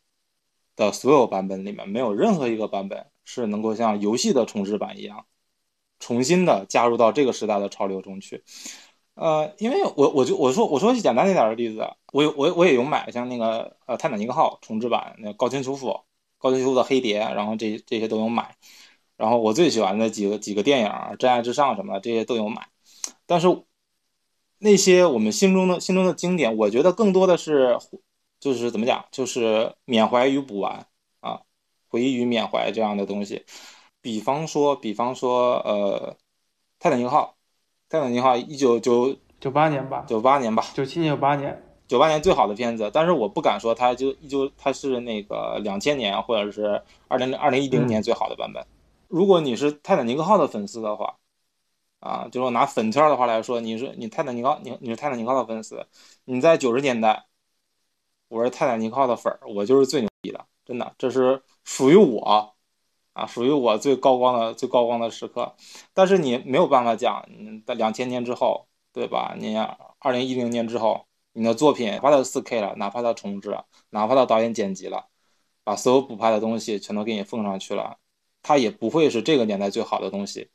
[0.76, 5.26] 的所有版本里面，没有任何一个版本是能够像游戏的重置版一样，
[6.00, 8.44] 重新的加入到这个时代的潮流中去。
[9.18, 11.82] 呃，因为我我就我说我说简单一点的例子，
[12.14, 16.00] 我有我我也有买像那个呃泰坦尼克号重置版那高清修复、
[16.38, 18.56] 高清修复的黑碟，然后这这些都有买。
[19.18, 22.68] 然后我最喜欢的几个几个电影，《真爱至上》什么，这些都有买。
[23.26, 23.48] 但是
[24.60, 27.80] 那些我们心中的心中的经典，我觉得更多的是，
[28.40, 30.86] 就是怎么讲，就是缅怀与补完
[31.22, 31.42] 啊，
[31.88, 33.44] 回忆与缅怀这样的东西。
[34.00, 36.16] 比方说，比方说，呃，
[36.80, 37.24] 《泰坦尼克号》，
[37.89, 42.91] 《泰坦尼克号》一九九九八年吧，九八年吧，九七年、九八年，九八年最好的片子。
[42.93, 48.65] 但是我不敢说它就就它是那个两千年或者是二零二零一零年最好的版本。
[49.08, 51.15] 如果你是泰坦尼克号的粉丝的话，
[52.02, 55.88] 啊，就是拿粉圈的话来说，你是你泰坦尼克，你你是泰坦尼克号的粉丝，
[56.26, 57.26] 你在九十年代，
[58.28, 62.54] 我是泰坦尼克号的粉儿，我就是最牛逼的，真的，这是属于我，
[63.18, 65.56] 啊，属于我最高光的最高光的时刻。
[65.94, 67.26] 但是你没有办法讲，
[67.66, 69.36] 在两千年之后，对吧？
[69.40, 75.08] 你二零一零年之后，你的作品哪怕它四 K 了，哪怕它重置了，哪怕它导演剪辑了，
[75.64, 77.98] 把所有补拍的东西全都给你奉上去了。
[78.44, 80.52] 它也不会是这个年代最好的东西，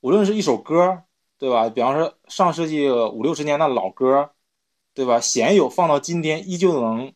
[0.00, 1.02] 无论是一首歌，
[1.36, 1.50] 对。
[1.50, 1.68] 吧？
[1.68, 4.30] 比方说上世纪五六十年的老歌，
[4.94, 5.18] 对吧？
[5.18, 7.12] 鲜有放到今天依旧能，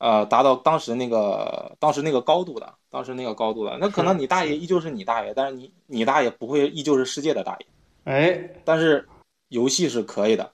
[0.00, 3.78] 呃，达到当时那个当时那个高度的，当时那个高度的。
[3.78, 7.66] 那可能你大爷依旧是你大爷，但是你你大爷不会依旧是世界的大爷。
[8.04, 9.08] 哎，但是
[9.48, 10.50] 游戏是可以的。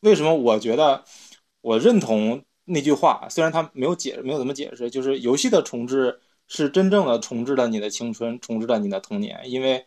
[0.00, 0.34] 为什么？
[0.34, 1.02] 我觉得
[1.62, 9.86] 我认同那句话，虽然他没有解没有怎么解释，就是游戏的重置是真正的重置了你的青春，重置了你的童年，因为。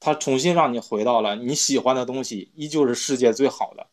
[0.00, 3.84] 他重新让你回到了你喜欢的东西，依旧是世界最好的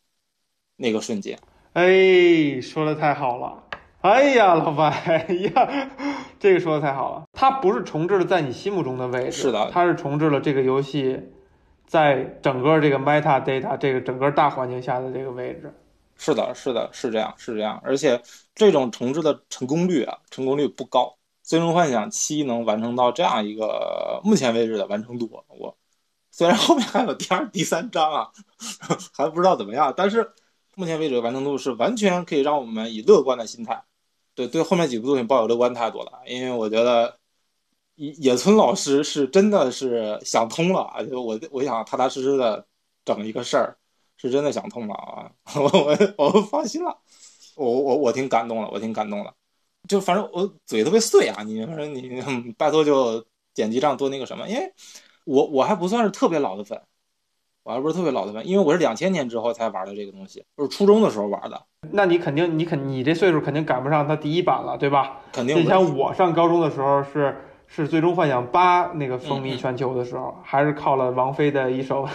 [0.76, 1.36] 那个瞬间。
[1.72, 3.64] 哎，说的太好了！
[4.02, 5.88] 哎呀，老白，哎呀，
[6.38, 7.24] 这个说的太好了。
[7.32, 11.20] 它不是重置了在你心目中的位置，是的，它是重置了这个游戏
[11.86, 15.74] 在整个这个 meta data 这个整个大环境下的这个位置。
[16.16, 17.80] 是的，是的，是这样，是这样。
[17.84, 18.22] 而且
[18.54, 21.16] 这种重置的成功率啊，成功率不高。
[21.42, 25.76] 最终幻想七能完成到这样一个目前为止的完成度，我。
[26.30, 28.28] 虽然后面还有第二、第三章啊，
[29.16, 30.30] 还不知道怎么样，但是
[30.76, 33.82] 目前为止完成度是完全可以让我们以乐观的心态，
[34.34, 36.20] 对对后面几部作品抱有乐观态度了。
[36.26, 37.18] 因为我觉得
[37.94, 42.66] 野野村老师是真的是想通了，就我我想踏踏实实的
[43.06, 43.78] 整一个事儿，
[44.18, 45.32] 是真的想通了啊！
[45.56, 46.94] 我我放心了，
[47.56, 49.34] 我我我挺感动的，我挺感动的。
[49.88, 54.72] 就反正我嘴特别碎啊，你反正你拜托就剪辑上多那个什么，因为。
[55.24, 56.80] 我我还不算是特别老的粉，
[57.66, 61.60] 我还不是特别老的版，因为我是两千年之后才玩的这个东西，就是初中的时候玩的。
[61.90, 65.16] 那你肯定，你肯你这岁数肯定赶不上它第一版了，对吧？
[65.32, 65.56] 肯定。
[65.58, 72.04] 你像我上高中的时候是是《最终幻想八》那个风靡全球的时候，还是靠了王菲的一首《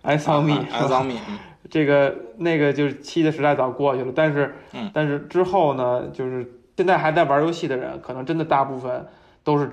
[0.00, 1.18] 爱桑蜜 》。爱桑蜜。
[1.68, 4.54] 这个那个就是七的时代早过去了，但是
[4.94, 9.06] 但是之后呢，就是现在还在玩游戏的人，可能真的大部分
[9.42, 9.70] 都是。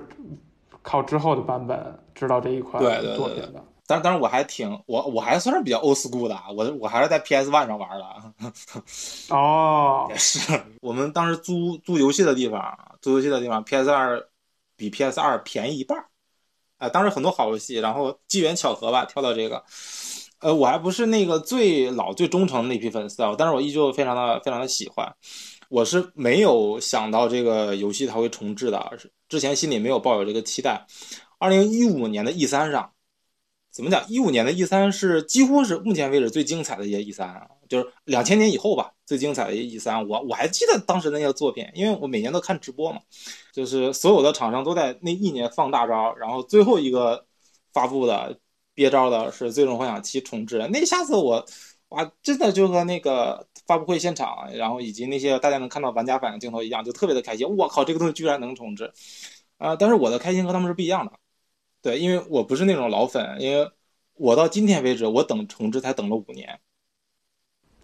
[0.84, 2.82] 靠之后的版本知道这一款
[3.14, 8.06] 作品的，但当然我还挺我我还算是比较 old school 的，我我还是在 PS One 上玩的。
[9.28, 10.40] 哦，也是，
[10.80, 14.26] 我们当时租租游戏的地方，租游戏的地方 PS 二
[14.76, 16.02] 比 PS 二便宜一半，
[16.78, 19.62] 哎，当时很多好游戏，然后机缘巧合吧，跳到这个，
[20.40, 25.14] 呃，我还不是那个最老最忠诚的那批粉丝啊，但是我依旧非常的非常的喜欢。
[25.68, 30.86] 我是没有想到这个游戏它会重置的，是之前心里没有抱有这个期待。
[31.38, 32.92] 二零一五年的 E 三上，
[33.72, 34.04] 怎么讲？
[34.08, 40.06] 一五年的 E 三是几乎是目前为止最精彩的一些 E 三啊，就是两千年以后吧，最精彩的一些 E 三。
[40.06, 43.00] 我我还记得当时那些作品，因为我每年都看直播嘛，
[43.52, 47.24] 就是所有的厂商都在那一年放大招，然后最后一个
[47.72, 48.38] 发布的
[48.74, 51.44] 憋招的是《最终幻想七》重置，那下子我
[51.88, 53.46] 哇，真的就和那个。
[53.64, 57.46] 发布会现场，然后以及那些大家能看到玩家反应镜头一样，就特别的开心。
[57.56, 58.92] 我靠，这个东西居然能重置
[59.56, 59.76] 啊！
[59.76, 61.12] 但是我的开心和他们是不一样的，
[61.82, 63.70] 对，因为我不是那种老粉，因为
[64.14, 66.60] 我到今天为止，我等重置才等了五年，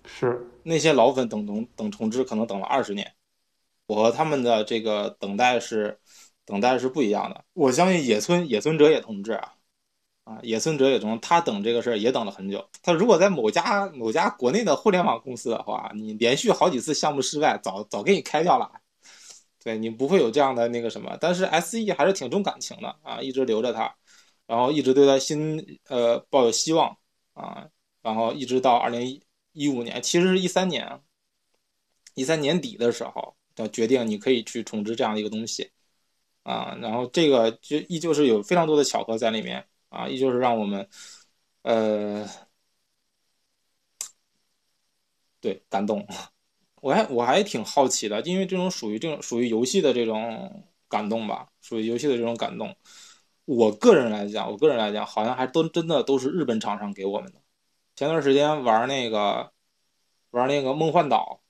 [0.07, 3.13] 是那些老粉等重等重置可能等了二十年，
[3.87, 5.99] 我和他们的这个等待是
[6.47, 7.45] 等待是不一样的。
[7.53, 9.55] 我相信野村野村哲也同志啊。
[10.25, 12.69] 啊，野村哲也同，他等这个事儿也等了很久。
[12.83, 18.71] 他如果在某家某家国内的互联网公司的话，你连续好几次项目失败，早早给你开掉了。
[19.63, 21.17] 对你不会有这样的那个什么。
[21.21, 23.95] 但是 S E 还是挺重感情的啊，一直留着他，
[24.47, 26.97] 然后一直对他心呃抱有希望
[27.35, 27.69] 啊，
[28.03, 29.21] 然后一直到二零
[29.53, 31.01] 一五年，其实是一三年，
[32.15, 35.71] 一三年底的时候，的决定你可以去重置这样的一个东西
[36.43, 39.65] 啊，然后这个就依旧是有非常多的巧合在里面。
[39.91, 40.87] 啊，依旧是让我们，
[41.63, 42.29] 呃，
[45.41, 46.07] 对，感动。
[46.81, 52.75] 我还我还挺好奇的，因为这种属于这种属于游戏的这种感动吧，属于游戏的这种感动。
[53.45, 57.41] 我个人来讲，我个人来讲，好像还都真的都是日本厂商给我们的。
[57.97, 59.51] 前段时间玩那个
[60.31, 61.41] 玩那个梦幻岛，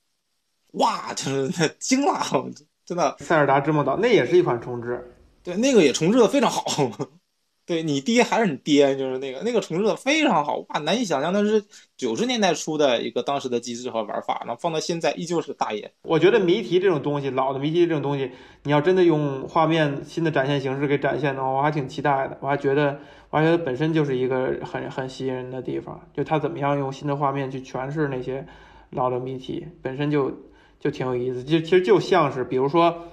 [0.71, 2.21] 哇，真的惊了，
[2.85, 3.15] 真的。
[3.19, 5.13] 塞尔达之梦岛那也是一款重置，
[5.43, 6.63] 对，那个也重置的非常好。
[7.69, 11.63] 对你爹还是你爹，就是那个那个重置的非常好哇，难以想象那是
[11.95, 15.91] 九十年代初的一个当时的机制和玩法，然后放到现在依旧是大爷。
[16.01, 18.31] 我觉得谜题这种东西，老的谜题这种东西，
[18.63, 22.35] 你要真的用画面新的展现形式给展现的话，我还挺期待的。
[22.41, 28.47] 我还觉得，我还觉得本身就是一个很很吸引人的地方，就他怎么样用新的画面去诠释那些
[28.89, 30.33] 老的谜题，本身就
[30.79, 31.43] 就挺有意思。
[31.43, 33.05] 就其实就像是，比如说。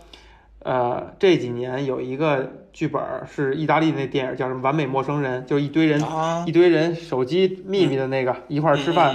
[0.67, 6.03] 呃，这几年有一个剧本是意大利那电影，叫什么《完美陌生人》，就是一堆人，
[6.45, 9.15] 一堆人手机秘密的那个一块儿吃饭。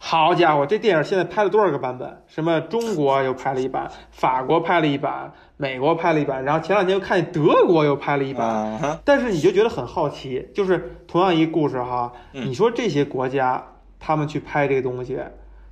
[0.00, 2.22] 好家伙，这电影现在拍了多少个版本？
[2.26, 8.44] 什么中国又拍了一版，法国拍了一版，美国拍了一版，然后前两天又看见德国又拍了一版。
[8.48, 13.64] 啊，但是你就觉得很好奇，就是同样一个故事哈，嗯你说这些国家
[14.00, 15.16] 他们去拍这个东西，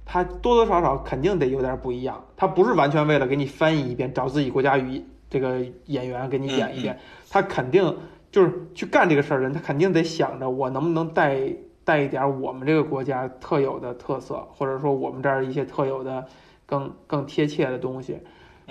[0.04, 7.96] 他多多少少肯定得有点不一样，他不是完全为了给你翻译一遍，找自己国家语这个演员给你演一遍，他肯定
[8.30, 11.40] 就是去干这个事儿的人，他肯定得想着我能不能带
[11.84, 16.26] 带一点我们这个国家特有的特色，或者说我们这儿一些特有的
[16.64, 18.18] 更更贴切的东西，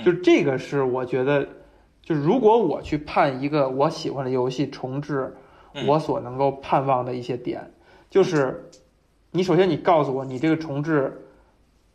[0.03, 1.47] 就这个是我觉得。
[2.07, 5.35] 就是如果我去判一个我喜欢的游戏重置，
[5.73, 7.71] 嗯我所能够盼望的一些点，
[8.11, 8.69] 就是
[9.31, 11.25] 你首先你告诉我你这个重置，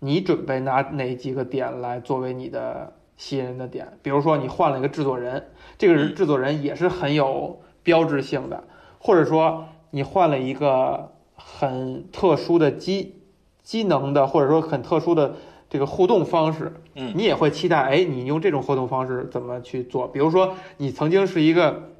[0.00, 3.98] 你准备拿哪几个点来作为你的吸引人的点？
[4.02, 8.64] 比如说你换了一个制作人，这个制作人也是很有标志性的，
[8.98, 13.20] 或者说你换了一个很特殊的机
[13.62, 15.34] 机能的，或者说很特殊的
[15.68, 17.12] 这个互动方式，嗯。
[17.14, 20.08] 你也会期待，哎，你用这种互动方式怎么去做？
[20.08, 21.90] 比如说，你曾经是一个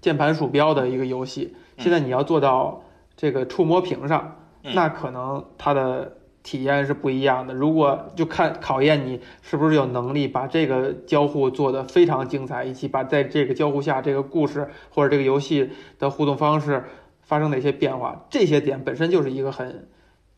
[0.00, 1.82] 键盘鼠标的一个游戏，嗯。
[1.84, 2.82] 现在你要做到
[3.18, 4.74] 这个触摸屏上，嗯。
[4.74, 6.16] 那可能它的
[6.48, 7.52] 体验是不一样的。
[7.52, 16.82] 如果就看考验你是不是有能力把这个交互做得非常精彩，以及把在这个交互下这个故事或者这个游戏的互动方式
[17.20, 19.86] 发生哪些变化，这些点本身就是一个很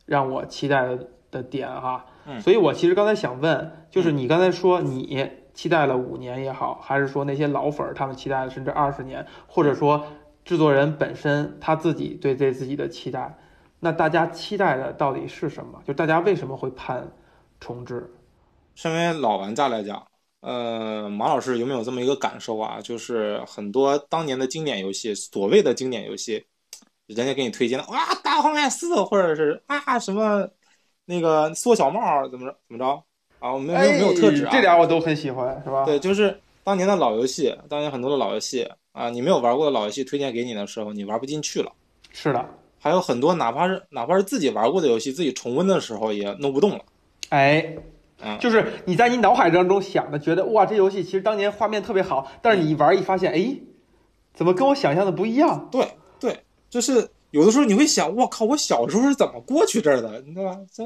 [0.04, 2.04] 让我期待的的点哈。
[2.26, 10.04] 嗯所以我其实刚才想问，就是你刚才说你期待了五年也好，还是说那些老粉儿他们期待了甚至二十年，或者说
[10.44, 13.38] 制作人本身他自己对对自己的期待，
[13.80, 15.82] 那大家期待的到底是什么？
[15.86, 17.10] 就大家为什么会盼
[17.58, 18.08] 重置？
[18.74, 20.06] 身为老玩家来讲，
[20.40, 22.80] 呃，马老师有没有这么一个感受啊？
[22.80, 26.44] 就是很多当年的经典游戏，所谓的经典游戏，
[27.06, 30.48] 人家给你推荐了，哇，大荒野四，或者是啊什么
[31.06, 32.84] 那个缩小帽怎么着怎么着
[33.38, 33.52] 啊？
[33.52, 35.84] 我没有没有没有特指啊，哎这点我都很喜欢，是吧？
[35.84, 41.72] 对，就是当年的老游戏，当年很多的老游戏啊，你没有玩过的老游戏推荐给你的时候，你玩不进去了。
[42.12, 42.48] 是的，
[42.80, 46.80] 还有很多哪怕是哪怕是自己玩过的游戏，自己重温的时候也弄不动了。
[47.28, 47.76] 哎，
[48.22, 53.56] 嗯就是你在你脑海当中想的，觉得哇，这游戏其实当年画面特别好，但是你一玩一发现，哎，
[54.34, 55.68] 怎么跟我想象的不一样？
[55.70, 55.86] 对
[56.18, 60.58] 对，就是有的时候你会想，我靠，我小时候是怎么过去这儿的，你知道吧？
[60.72, 60.82] 这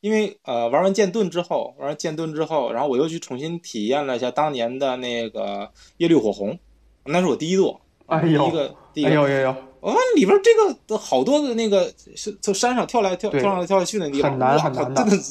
[0.00, 6.58] 因为呃玩完剑盾之后，玩完剑盾之后，然后我又去重新体验了一下当年的那个耶律火红，
[7.04, 15.24] 那是我第一座，第哎呦一个第一个哎呦呦呦，哦，里边这个的好多的那个是从山上跳来跳对跳上来跳下去的地方，很难哇很难的靠真的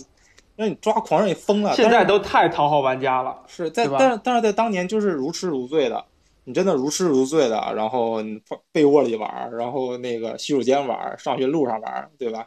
[0.57, 1.73] 让你抓狂，让你疯了。
[1.73, 3.35] 现在都太讨好玩家了。
[3.47, 6.03] 是在但是但是在当年就是如痴如醉的，
[6.43, 8.39] 你真的如痴如醉的，然后你
[8.73, 12.45] 被窝里玩，然后那个洗手间玩，上学路上玩，对吧？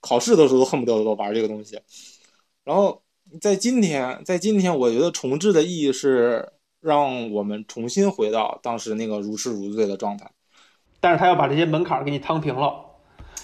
[0.00, 1.78] 考试的时候都恨不得都玩这个东西。
[2.64, 3.02] 然后
[3.40, 6.48] 在今天，在今天，我觉得重置的意义是
[6.80, 10.30] 让我们重新回到当时那个如痴如醉的状态。
[11.02, 12.72] 但是他要把这些门槛儿给你趟平了，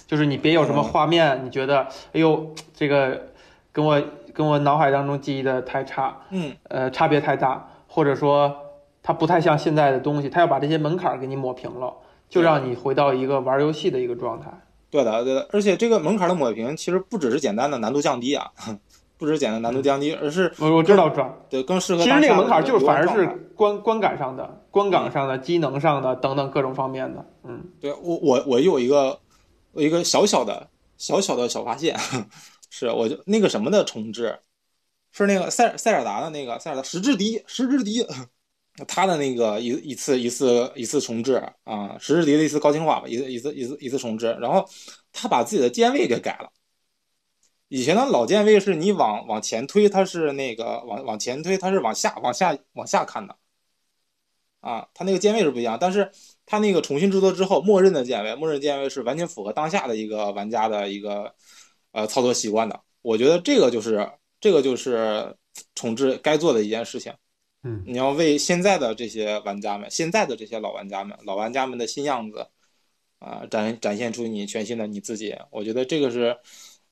[0.07, 3.31] 就是你别有什么画面，你觉得哎呦这个
[3.73, 4.01] 跟我
[4.33, 8.57] 跟我脑海当中记忆的太差，嗯，呃差别太大，或者说
[9.03, 11.92] 它不太像现在的东西，他要把这些门槛儿给你抹平了，
[12.29, 14.49] 就让你回到一个玩游戏的一个状态。
[14.90, 15.49] 对的，对的。
[15.53, 18.47] 而且这个门槛的抹平，其实不只是简单的难度降低啊，
[19.18, 23.26] 不只是简单难度降低，而是我我知道这儿，对更适合其实那个门槛就是反而是
[23.57, 27.64] 观观感上的、观感上的、机能上的等等各种方面的，嗯。
[27.81, 29.18] 对我我我有一个
[29.72, 31.98] 我一个小小的小小的小发现，
[32.70, 34.38] 是我就那个什么的重置，
[35.11, 38.07] 是那个塞尔塞尔达的那个塞尔达石之笛石之笛，
[38.87, 44.64] 他的那个一一次一次一次重置啊，石之笛的一次高清化吧，一次一次一次一次重置，然后
[45.12, 46.48] 他把自己的键位给改了。
[47.68, 53.37] 以前的老键位是你往往前推，它是那个往往前推，它是往下往下往下看的，
[54.61, 56.11] 啊，它那个键位是不一样，但是
[56.46, 61.35] 它那个重新制作之后，默认的键位，默认键位是完全符合当下的一个玩家的一个
[61.92, 62.81] 呃操作习惯的。
[63.02, 65.37] 我觉得这个就是这个就是
[65.74, 67.12] 重置该做的一件事情。
[67.62, 72.46] 嗯，你要为现在的这些玩家们，现在的这些老玩家们，老玩家们的新样子
[73.18, 75.37] 啊、展展现出你全新的你自己。
[75.50, 76.38] 我觉得这个是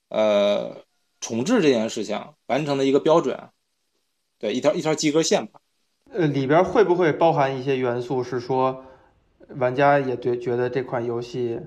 [0.09, 0.85] 呃
[1.21, 3.51] 重置这件事情完成的一个标准，
[4.39, 5.61] 对一条一条及格线吧。
[6.13, 8.85] 呃，里边会不会包含一些元素是说，
[9.57, 11.61] 玩家也对觉得这款游戏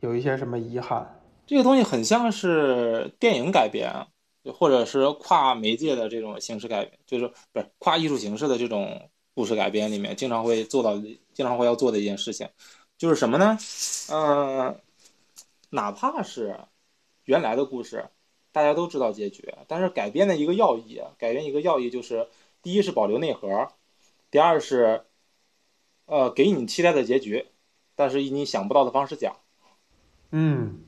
[0.00, 1.20] 有一些什么遗憾？
[1.46, 3.92] 这个东西很像是电影改编，
[4.54, 10.96] 或者是跨媒介的这种形式改编，就是不是跨艺术形式的这种故事改编里面，经常会做到，
[11.34, 12.48] 经常会要做的一件事情，
[12.96, 13.58] 就是什么呢？
[14.08, 14.74] 呃，
[15.70, 16.58] 哪怕是
[17.24, 18.08] 原来的故事，
[18.52, 22.28] 大家都知道结局，但是改编的一个要义，改编一个要义就是，
[22.62, 23.68] 第一是保留内核，
[24.30, 25.04] 第二是，
[26.06, 27.46] 呃，给你期待的结局，
[27.94, 29.36] 但是以你想不到的方式讲。
[30.30, 30.84] 嗯，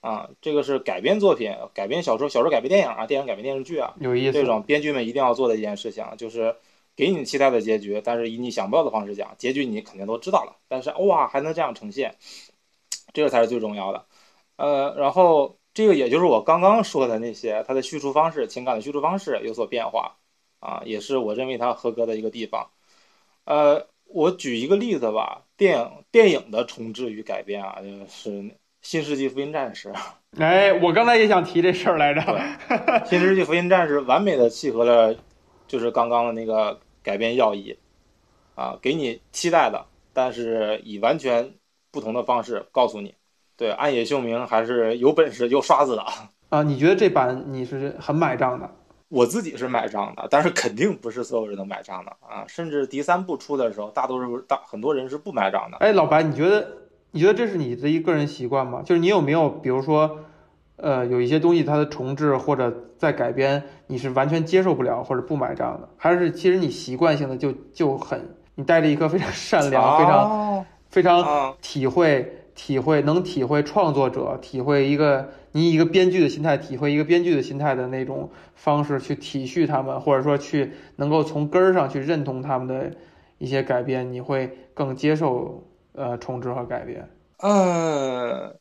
[0.00, 4.32] 啊，这个是改编作品，改编小说，小说改编电影啊，电影改编电视剧啊，有意思。
[4.32, 6.54] 这种编剧们一定要做的一件事情，就是
[6.94, 12.16] 给你期待的结局，但是以你想不到的方式讲，结局你肯定都知道了，但是哇，还能这样呈现，
[13.14, 14.04] 这个才是最重要的。
[14.56, 20.16] 呃，然后这个也就是我刚刚说的那些，它的叙述方式、情感的叙述方式有所变化，
[20.60, 22.70] 啊，也是我认为它合格的一个地方。
[23.44, 28.30] 呃，我举一个例子吧，电影电影的重置与改编啊，就是
[28.82, 29.88] 《新世纪福音战士》，
[30.38, 32.20] 哎，我刚才也想提这事儿来着。
[33.08, 35.16] 《新世纪福音战士》完美的契合了，
[35.66, 37.76] 就是刚刚的那个改编要义，
[38.54, 41.54] 啊，给你期待的，但是以完全
[41.90, 43.14] 不同的方式告诉你，
[43.62, 46.04] 对，暗野秀明还是有本事有刷子的
[46.48, 46.64] 啊。
[46.64, 48.68] 你觉得这版你是很买账的？
[49.08, 52.42] 我自己是买账的，但是肯定不是所有人都买账的啊。
[52.48, 55.76] 甚至第三部出的时候，大多数大很多人是不买账的。
[55.76, 56.66] 哎，老白，你觉得？
[57.12, 58.82] 你觉得这是你的一个人习惯吗？
[58.84, 60.18] 就是你有没有，比如说，
[60.74, 82.92] 呃，有一些东西它的重置或者在改编，你是完全接受不了或者不买账的，还是其实你习惯性的就就很，你带着一颗非常 善良、非常非常体会体会能体会创作者体会一个你一个编剧的心态，体会一个编剧的心态的那种方式去体恤他们，或者说去能够从根儿上去认同他们的
[83.38, 85.66] 一些改编，你会更接受。
[85.94, 88.56] 呃，重置和改编，呃，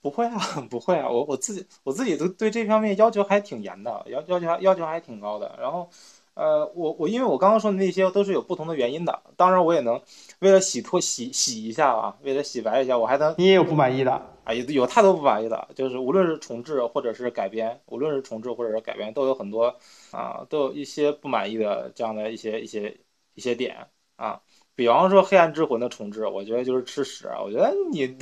[0.00, 5.58] 不会啊，不会啊，我我自己我自己都对这方面要求还挺严的，要要求要求还挺高的。
[5.60, 5.90] 然后，
[6.34, 10.00] 呃，我我因为我刚刚说的那些都是有不同的原因的，当然我也能
[10.38, 14.12] 为了洗脱洗洗一下啊，为了洗白一下，我还能你也有不满意的
[14.44, 19.74] 啊，有有太多不满意的，就是无论是重置或者是改编，无论是重置或者是改编，都有很多
[20.12, 22.96] 啊，都有一些不满意的这样的一些一些
[23.34, 24.40] 一些点啊。
[24.74, 27.28] 比方说《黑暗之魂》的重置，我觉得就是吃屎。
[27.44, 28.16] 我觉得你，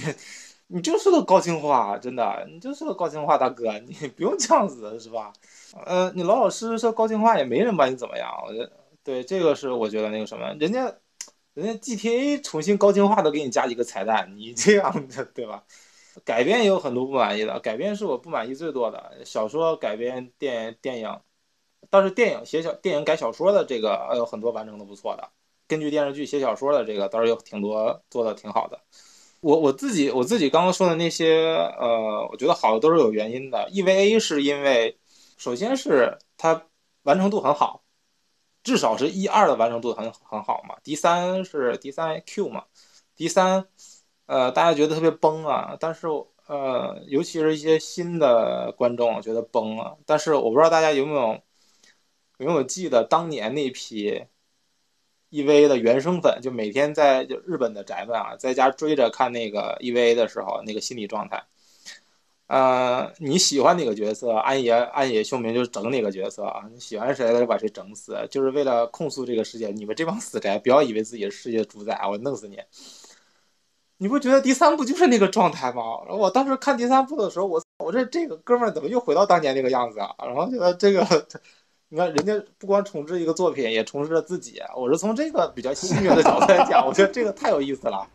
[0.71, 5.33] 你就是个高清化，真的，你就是个高清化大哥，你不用这样子，是吧？
[5.87, 8.31] 呃，你老老实实说高清化，也没人把你怎么样。
[8.47, 8.71] 我觉得，
[9.03, 10.95] 对这个是我觉得那个什么，人家，
[11.55, 15.65] 人家 GTA 重新高清化都给你加几个彩蛋，你这样的对吧？
[16.25, 19.23] 改编也有很多不满意的，改编是我不满意最多的。
[19.25, 21.21] 小说改编电电影，
[21.89, 25.31] 倒是电影写小电影改小说的这个，呃有很多完成的不错的。
[25.67, 28.81] 根据电视剧写小说的这个倒是有挺多做的挺好的，
[29.41, 33.69] 我我自己我自己刚刚说的那些，呃，我觉得好的都是有原因的。
[33.71, 34.99] EVA 是因为，
[35.37, 36.67] 首先是它
[37.03, 37.83] 完成度很好，
[38.65, 40.77] 至少是一二的完成度很很好嘛。
[40.83, 42.65] 第三是 D 三 Q 嘛
[43.17, 43.67] ，，D 三，
[44.27, 46.09] 呃，大家觉得特别崩啊，但是
[46.47, 49.99] 呃，尤其是一些新的观众觉得崩了。
[50.05, 51.41] 但是我不知道大家有没有
[52.39, 54.25] 有没有记得当年那批。
[55.31, 61.45] EVA 的原生粉就每天在就日本的宅们啊，在家追着看那个 EVA 的时候，那个心理状态。
[62.47, 66.63] 呃，你喜欢哪个角色，安野安野秀明就整哪个角色啊！
[66.73, 69.69] 你喜欢谁，他就把谁整死，就是为了控诉这个世界。
[69.69, 72.59] 你们这帮死宅，不要以为自己是世界主宰，我弄死你！
[73.99, 75.83] 你不觉得第三部就是那个状态吗？
[76.09, 80.15] 我当时看第三部的时候，我我这这个哥们儿怎么又回到当年那个样子啊？
[80.21, 81.05] 然后觉得这个。
[81.91, 84.61] 你看，人家不光重置一个作品，也重置了自己。
[84.77, 88.07] 我是从这个比较戏谑的角度来讲，我觉得这个太有意思了。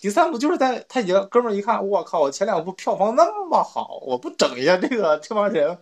[0.00, 5.78] 第三部就是在他已经哥们儿一看，我靠，我前两部票房那么好，我不整一下这个这帮人，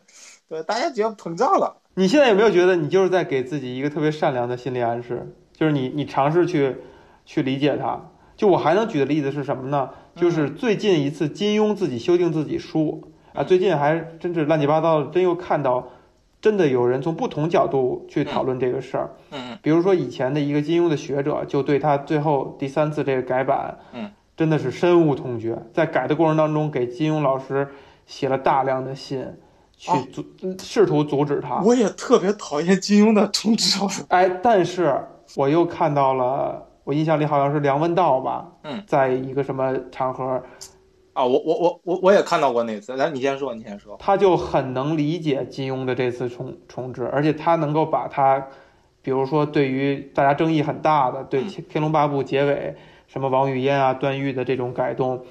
[0.47, 1.75] 对大家觉得膨胀了。
[1.95, 5.35] 你现在有没有觉得你就是在给自己一个特别善良的心理暗示？
[5.55, 6.77] 就是你你尝试去
[7.25, 8.11] 去理解他。
[8.37, 9.89] 就我还能举的例子是什么呢？
[10.15, 15.89] 就是最近一次金庸自己修订自己书啊，最近还真是乱七八糟的，真又看到。
[16.43, 27.69] 真的有人从不同角度去讨论这个事儿，嗯，比如说以前的一个金庸的学者，就对他最后第三次这个改版，嗯，真的是深恶痛绝，在改的过程当中给金庸老师
[28.07, 29.25] 写了大量的信，
[29.77, 30.25] 去阻
[30.59, 31.61] 试图阻止他。
[31.63, 33.79] 我也特别讨厌金庸的重置，
[34.09, 35.01] 哎，但是
[35.37, 40.43] 我又看到了，我印象里好像是梁文道吧，嗯，在一个什么场合。
[41.15, 43.97] 啊，我我我我我也看到过那次，来你先说，你先说。
[43.99, 48.49] 他就很能理解金庸的这次重重置，而且他能够把他，
[49.03, 55.23] 比如说对于大家争议很大的对《天龙八部》结尾什么王语嫣啊、段誉的这种改动，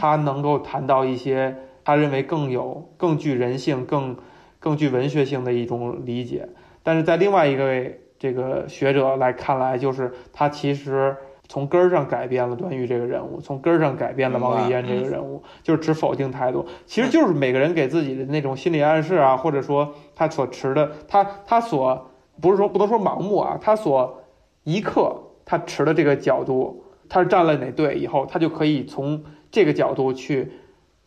[0.00, 4.16] 他能够谈到一些他认为更有、更具人性、更
[4.60, 6.48] 更具文学性的一种理解。
[6.84, 11.16] 但是在另外一个位这个学者来看来，就是他其实
[11.48, 16.66] 从根儿上改变了段誉这个人物，从根儿上改变了王语嫣这个人物，就是持否定态度。
[16.86, 24.22] 其实就是每个人给自己的那种心理暗示啊，或者说他所持的，他他所不是说不能说盲目啊，他所
[24.64, 30.50] 一刻他持的这个角度，他是站了哪队以后，他就可以从这个角度去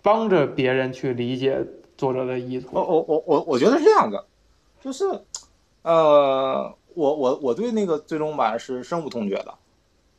[0.04, 1.66] 帮着别人去理解
[1.98, 2.70] 作者的意图。
[2.74, 4.24] 我我我我我觉得是这样的，
[4.80, 5.04] 就是
[5.82, 9.54] 呃，我我我对那个最终版是深恶痛绝的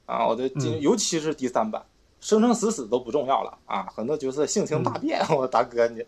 [0.09, 1.85] 啊，我对金尤其是第三版，
[2.19, 6.03] 生生死死都不重要了啊，很多角色性情大变， 我大哥你。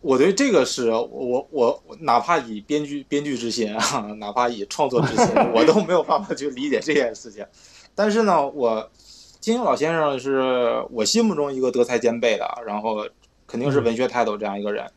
[0.00, 7.46] 我对这个是我我我哪怕以编剧编剧之心啊，哪怕以创作之心， 我都没有办法去理解这件事情。
[7.94, 8.90] 但是呢，我
[9.38, 13.06] 金庸老先生是我心目中一个德才兼备的，然后
[13.46, 14.90] 肯定是文学泰斗这样一个人。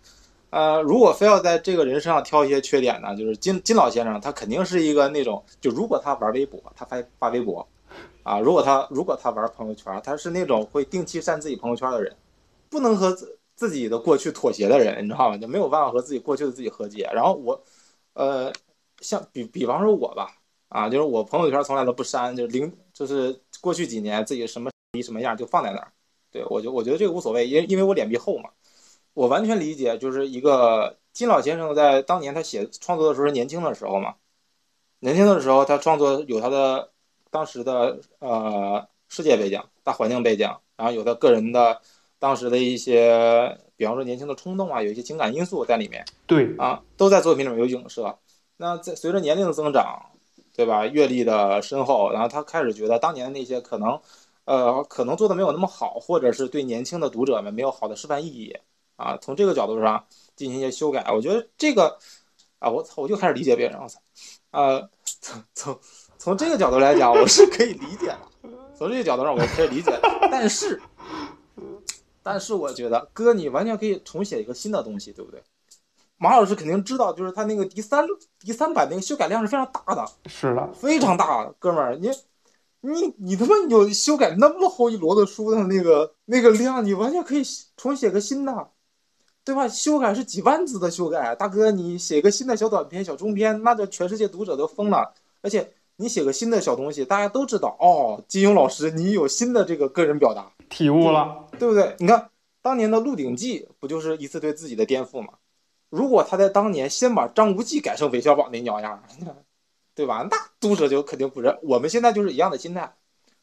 [0.50, 7.68] 呃，如果非要在这个人身上挑一些缺点呢，就是金金老先生他肯定是一个那种，就如果他玩微博，他发发微博，
[8.26, 12.12] 啊，如果他如果他玩朋友圈，他是那种会定期删自己朋友圈的人，
[12.72, 15.38] 不能和自自己的过去妥协的人，你知道吗？
[15.38, 17.08] 就没有办法和自己过去的自己和解。
[17.14, 17.64] 然后我，
[18.14, 18.52] 呃，
[19.00, 20.36] 像比比方说我吧，
[20.70, 24.72] 啊，就是我朋友圈从来都不删，就零就是过去几年自己什么
[25.04, 25.92] 什么样就放在那儿。
[26.32, 28.50] 对我就我觉得这个无所谓，因因为我脸皮厚嘛。
[29.14, 34.16] 我完全理解，就是一个金老先生在当年他写创作的时候是年轻的时候嘛，
[35.00, 36.92] 年轻的时候他创作有他的
[37.36, 41.82] 当时的呃世界背景、大环境背景，然后有他个人的
[42.18, 48.18] 当时的一些，比方说年轻的冲动啊，有一些情感因素在里面对，啊，都在作品里面有影射。
[48.56, 50.02] 那在随着年龄的增长，
[50.56, 50.86] 对吧？
[50.86, 54.00] 阅历的深厚，然后他开始觉得当年那些可能，
[54.46, 58.56] 呃，可能做的没有那么好，或者是对年轻的读者们没有好的示范意义
[58.96, 59.18] 啊。
[59.18, 60.02] 从这个角度上
[60.38, 62.00] 进行一些修改，我觉得这个
[62.60, 64.00] 啊，我操，我就开始理解别人，我操，
[64.52, 65.78] 啊，从从
[66.26, 68.20] 从这个角度来讲，我是可以理解的。
[68.76, 69.92] 从这个角度上，我可以理解。
[70.32, 70.82] 但是，
[72.24, 75.44] 但是我觉得哥，你完全可以重写一个新的东西，对不对？
[76.18, 78.08] 马老师肯定知道，就是他那个第三
[78.40, 82.10] 第三版那个修改量是非常大的，是的，非常大，哥们儿，你
[82.82, 87.44] 你你他妈有修改那么厚一摞的书的那个那个量，你完全可以
[87.78, 88.72] 重写个新的，
[89.44, 89.68] 对吧？
[89.68, 95.14] 修改是几万字的修改，大哥，你写个新的小短篇、小中篇，那这全世界读者都疯了。
[95.42, 101.96] 而且你写个新的小东西，大家都知道哦，金庸老师你有新的这个个人表达，体悟了，对不对？
[102.00, 102.30] 你看
[102.62, 105.36] 当年的《鹿鼎记》不就是一次对自己的颠覆吗？
[105.90, 109.02] 如果他在当年先把张无忌改成韦小宝那鸟样，
[109.94, 110.28] 对吧？
[110.30, 111.58] 那读者就肯定不认。
[111.64, 112.94] 我们现在就是一样的心态，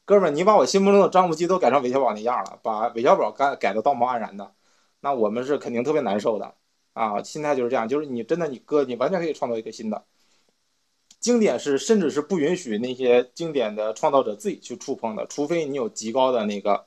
[0.05, 4.53] 哥们儿，你把我心目中的张无忌都改成韦小宝那样了，把韦小宝改改的道貌岸然的，
[5.00, 6.55] 那我们是肯定特别难受的
[6.92, 7.22] 啊！
[7.22, 10.05] 心态就是这样，就是你真的你哥，你完全可以创造一个新的
[11.23, 16.85] 经典，是甚至是不允许那些经典的创造者自己去触碰的，除非你有极高的那个。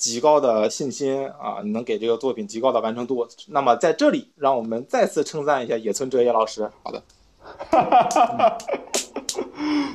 [0.00, 3.28] 极高的信心啊，你能给这个作品极高的完成度。
[3.48, 6.70] 那么在这里，让我们再次称赞一下野村哲也老师。
[6.82, 7.02] 好的，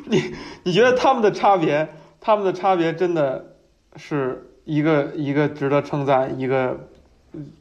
[0.05, 1.89] 你你觉得他们的差别，
[2.21, 3.55] 他们的差别真的
[3.95, 6.87] 是一个一个值得称赞，一个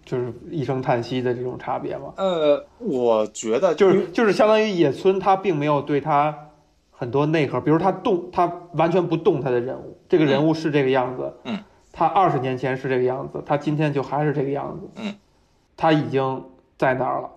[0.05, 2.14] 就是一声叹息的这种差别吗？
[2.16, 6.51] 呃，我觉得就是就是相当于野村他并没有对他
[6.91, 11.59] 很多内核，比如他动他完全不动他的人物，这个人物是这个样子，嗯，
[11.93, 15.14] 他二十年前是这个样子，他今天就还是这个样子，嗯，
[15.77, 16.45] 他已经
[16.79, 17.31] 在那儿了。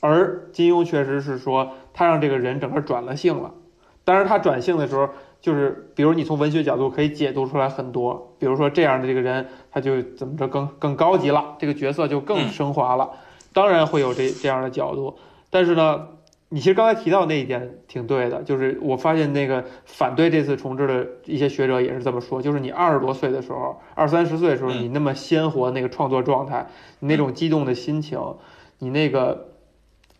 [0.00, 3.54] 而金庸确实是说，他让这个人整个转了性了。
[4.04, 5.08] 但是，他转性的时候，
[5.44, 13.10] 就是比如你从文学角度可以解读出来很多，比如说这样的这个人，他就怎么着更更高级了，这个角色就更嗯升华了。
[13.52, 15.18] 当然会有这这样的角度，
[15.50, 16.08] 但是呢，
[16.48, 26.66] 你其实刚才提到那一点挺对的，就是我发现那个反对这次重置的一些学者也是这么说，就是你二十多岁的时候，二三十岁的时候，嗯你那么鲜活那个创作状态，
[27.00, 28.18] 你那种激动的心情，
[28.78, 29.48] 你那个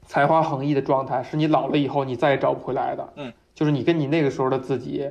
[0.02, 3.12] 才华横溢的状态，是你老了以后你再也找不回来的。
[3.16, 5.10] 嗯，就是你跟你那个时候的自己，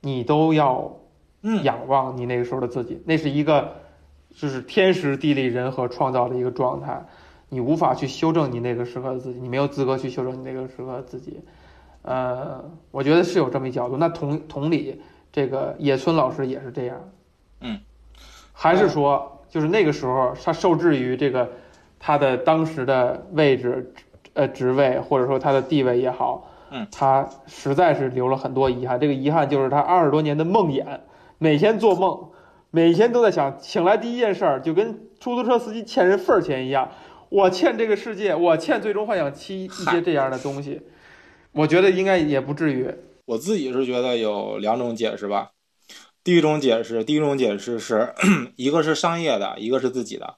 [0.00, 0.98] 你都要
[1.42, 3.76] 嗯仰望你那个时候的自己，那是一个
[4.34, 7.06] 就是天时地利人和创造的一个状态，
[7.48, 11.40] 你无法去修正你那个时刻的自己，你没有资格去修正你那个时刻的自己。
[12.02, 13.96] 呃，我觉得是有这么一角度。
[13.96, 15.00] 那同同理，
[15.32, 17.00] 这个野村老师也是这样。
[17.60, 17.80] 嗯，
[18.52, 21.50] 还是说，就是那个时候他受制于这个
[21.98, 23.92] 他的当时的位置、
[24.34, 28.98] 呃职位，或者说他的地位也好，嗯，他实在是留了很多遗憾。
[28.98, 31.00] 这个遗憾就是他二十多年的梦魇，
[31.38, 32.30] 每天做梦，
[32.70, 36.90] 每天都在想，醒来第一件事儿就跟出租车司机欠人份儿钱一样，
[37.28, 40.82] 我欠这个世界，我欠《最终幻想七》一些这样的东西。
[41.52, 42.94] 我觉得应该也不至于，
[43.24, 45.52] 我自己是觉得有两种解释吧。
[46.22, 48.12] 第一种解释，第一种解释是
[48.56, 50.36] 一个是商业的，一个是自己的。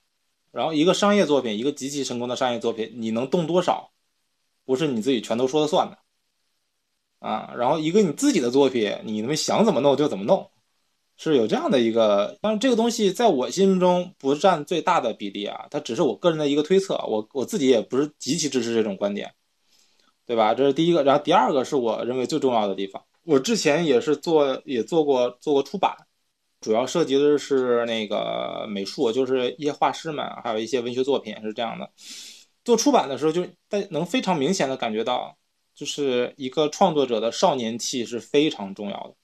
[0.53, 3.91] 然后一个商业作品，一个极其成功的商业作品，你能动多少，
[4.65, 5.99] 不是你自己全都说了算的
[7.19, 7.53] 啊。
[7.57, 10.51] 然后一个你自己的作品，你们想怎么弄就怎么弄，
[11.17, 12.37] 是有这样的一个。
[12.41, 16.95] 但是这个东西在我心目中不占最大的比例啊，它只是我个人的一个推测。
[17.07, 19.33] 我我自己也不是极其支持这种观点，
[20.27, 20.55] 对吧？
[20.55, 21.03] 这是第一个。
[21.03, 23.03] 然后第二个是我认为最重要的地方。
[23.25, 25.95] 我之前也是做也做过做过出版，
[26.61, 31.91] 主要涉及的是那个美术，就是一些画师们，还有一些文学作品是这样的。
[32.65, 35.38] 做出版的时候，就大家能非常明显的感觉到，
[35.79, 39.15] 就是一个创作者的少年气是非常重要的。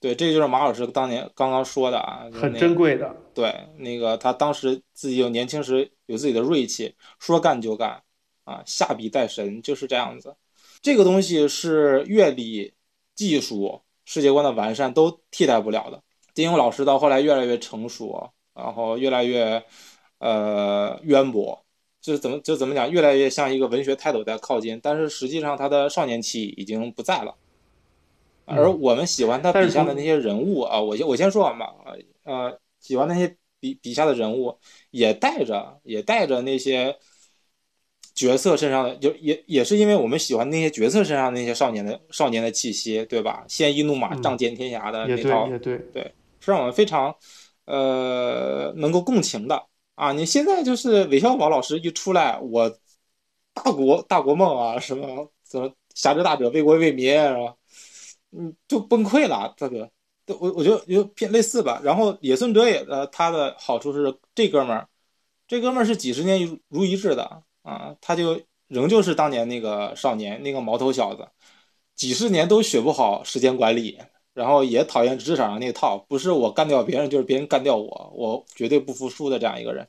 [0.00, 3.14] 对，这就是马老师当年刚刚说的啊，很珍贵的。
[3.34, 8.02] 对，那个他当时自己有年轻时有自己的锐气，说干就干
[8.44, 10.34] 啊，下笔带神，就是这样子。
[10.80, 12.72] 这个东西是阅历。
[13.16, 16.02] 技术、世界观的完善都替代不了的。
[16.32, 19.62] 金庸老师到后来越来越成熟，然后越来越
[20.20, 21.62] 呃渊博，
[22.00, 24.78] 就是怎么就怎么讲，越来越像一个文学泰斗在靠近。
[24.82, 27.34] 但是实际上他的少年气已经不在了。
[28.44, 31.72] 而我们喜欢他笔下的那些人物啊，我先我先说完吧。
[32.24, 34.58] 呃，喜欢那些笔笔下的人物，
[34.90, 36.96] 也带着也带着那些。
[38.12, 43.44] 角色身上的就也也是因为我们喜欢那些角色身上那些少年的少年的气息，对吧？
[43.48, 46.02] 鲜衣怒马，仗剑天涯的那套，对对，
[46.38, 47.14] 是让我们非常
[47.64, 49.64] 呃能够共情的
[50.00, 50.12] 啊！
[50.12, 52.70] 你现在就是韦小宝老师一出来，我
[53.52, 57.54] 大国大国梦啊，什么怎么侠之大者为国为民是吧？
[58.32, 59.90] 嗯，就崩溃了，这个，
[60.40, 61.80] 我我觉得就偏类似吧。
[61.84, 64.88] 然后野村哲也的他的好处是这哥们儿，
[65.46, 67.42] 这哥们儿是几十年如如一日的。
[67.62, 71.28] 啊，他就仍旧是当年那个少年，那个毛头小子，
[71.94, 73.98] 几十年都学不好时间管理，
[74.34, 79.86] 然后也讨厌职场上那套，不是我干掉别人，就是别人干掉我，我绝对不服输的这样一个人。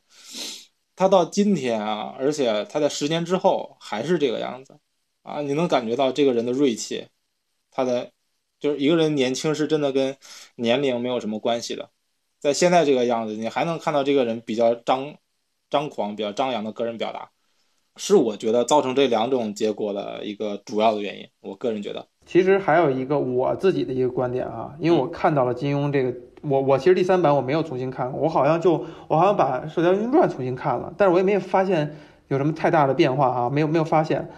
[0.96, 4.78] 他到今天啊，而且他在十年之后还是这个样子
[5.24, 7.08] 啊，你能感觉到这个人的锐气，
[7.72, 8.12] 他的
[8.60, 10.16] 就是一个人年轻是真的跟
[10.56, 11.90] 年龄没有什么关系的，
[12.40, 15.16] 在现在这个样子，你还能看到这个人比较张
[15.70, 17.32] 张狂、比较张扬的个人表达。
[17.98, 21.28] 是我觉得造成这两种结果的一个主要的原因。
[21.42, 31.96] 我个人觉得，其实还有一个我自己的一个观点啊，因为我看到了金庸这个，我我其实第三版我没有重新看过，我好像就我好像把《射雕英雄传》重新看了，但是我也没有发现
[32.28, 34.30] 有什么太大的变化啊，没有没有发现。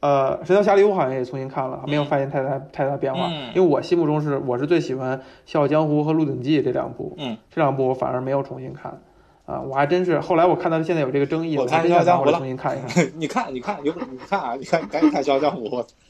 [0.00, 9.00] 呃，《神雕侠侣》我好像也重新看了，没有发现太大太大变化，因为我心目中是我是最喜欢《笑傲江湖》和《鹿鼎记》这两部，嗯，这两部我反而没有重新看。
[9.46, 13.06] 啊，我还真是，后来我看到现在有这个争议，我看《笑傲江湖》了，重新看一看。
[13.16, 15.64] 你看，你看，有你看啊，你看，赶紧看《笑傲江湖》，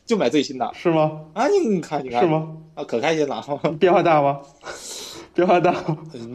[0.04, 0.70] 就买最新的。
[0.74, 1.22] 是吗？
[1.34, 2.22] 啊，你你看，你看。
[2.22, 2.56] 是吗？
[2.74, 3.42] 啊，可开心了。
[3.78, 4.40] 变化大吗？
[5.32, 5.74] 变化大？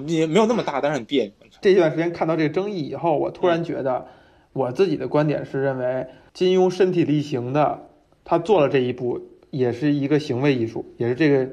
[0.08, 1.34] 也没有那么大，但是很别扭。
[1.62, 4.08] 这段时间看到这个争议以后，我突然觉得，
[4.54, 7.88] 我自己的观点是认为，金庸身体力行的，
[8.24, 11.50] 他做了这一步，也是一个行为艺术，也是这个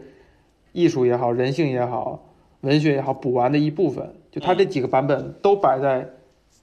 [0.72, 4.14] 艺术也好，人性也好，文学也好，补完的一部分。
[4.30, 6.08] 就他这几个版本都摆在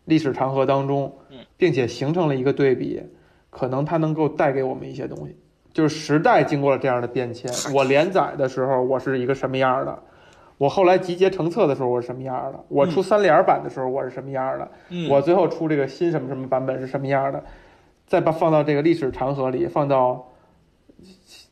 [0.06, 1.18] 历史长河当中，
[1.58, 3.02] 并且形成了一个对比，
[3.50, 5.36] 可能它能够带给我们一些东西。
[5.74, 10.00] 就是时代经过了这样的变迁，我连载的时候我是一个什么样的，
[10.58, 14.72] 我后来集结成册的时候我是什么样的，我出三联版的时候我是什么样的，
[15.10, 17.44] 我最后出这个新什么什么版本是什么样的，
[18.06, 20.32] 再把放到这个历史长河里，放到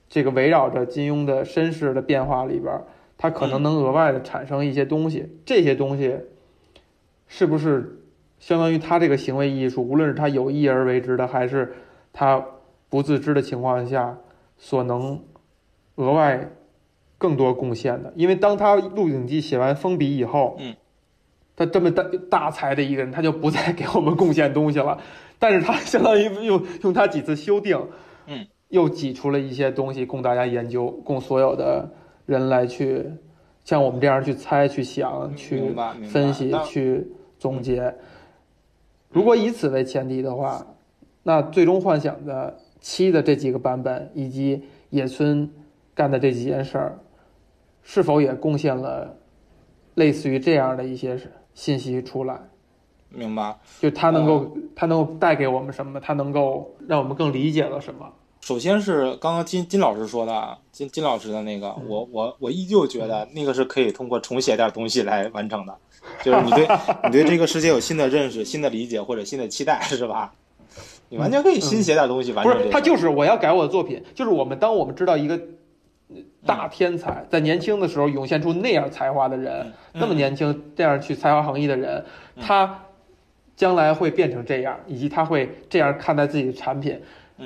[0.08, 2.72] 这个围绕着金庸的身世的变化里边。
[3.18, 6.18] 它可能能额外的产生一些东西，这些东西
[7.28, 8.02] 是不是
[8.40, 11.72] 相当于他这个行为艺术，无论是他有意而为之的，还是
[12.12, 12.44] 他
[12.92, 14.20] 不自知的情况下
[14.60, 15.20] 所能
[15.96, 16.48] 额外
[17.18, 18.14] 更多贡献的？
[18.16, 20.76] 因为当他《鹿鼎记》写完封笔以后，嗯，
[21.56, 25.00] 他这么大大才的一个人，他就不再给我们贡献东西了。
[25.40, 27.88] 但是他相当于用用他几次修订，
[28.28, 31.90] 嗯，又挤出了一些东西供大家研究，供所有的。
[32.28, 33.12] 人来去，
[33.66, 35.76] 像我们这样去猜、去想、去
[36.08, 37.94] 分析、去总结。
[39.10, 40.66] 如果以此为前提的话，
[41.24, 45.50] 那最终幻想的七的这几个版本，以及野村
[45.94, 47.00] 干的这几件事儿，
[47.84, 49.16] 是否也贡献了
[49.96, 51.18] 类似于这样的一些
[51.54, 52.40] 信息出来？
[53.10, 53.56] 明白？
[53.80, 56.00] 就他能够，他能够带给我们什么？
[56.00, 58.12] 他能够让我们更理解了什么？
[58.40, 65.78] 首先是刚刚金金老师说的，金金老师的那个，我我我依旧觉得那个是可以通过重写点东西来完成的，
[66.24, 66.68] 就是你对
[67.04, 70.34] 你对这个世界有新的认识、新的理解或者新的期待，是吧？
[71.12, 72.56] 你完全可以新写点东西完成。
[72.56, 75.38] 不是，他就是我要改我的作品，就是我们当我们知道一个
[76.46, 82.06] 大天才，在年轻的时候涌现出那样才华的人，那么年轻这样去才华横溢的人，
[82.40, 82.86] 他
[83.58, 86.98] 将来会变成这样，以及他会这样看待自己的产品，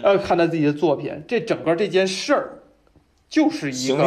[0.03, 2.59] 呃，看待自己的作品，这整个这件事儿
[3.27, 4.05] 就是一个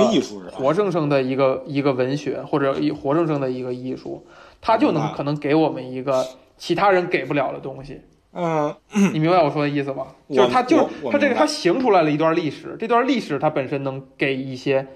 [0.53, 4.25] 活生生的一个一个文学，或者一活生生的一个艺术，
[4.61, 6.25] 他就能可能给我们一个
[6.57, 8.01] 其他人给不了的东西。
[8.41, 8.73] 嗯，
[9.13, 10.15] 你明白我说的意思吗？
[10.29, 14.87] 就是他，就是他这个，他行出来了一段历史，这段历史它本身能给一些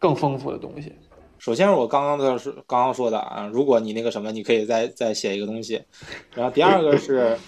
[0.00, 0.92] 更丰富的东西。
[1.38, 5.84] 首先是我刚刚的是刚刚说的啊，如果你那个什么，你可以再再写一个东西。
[6.34, 7.38] 然后第二个是，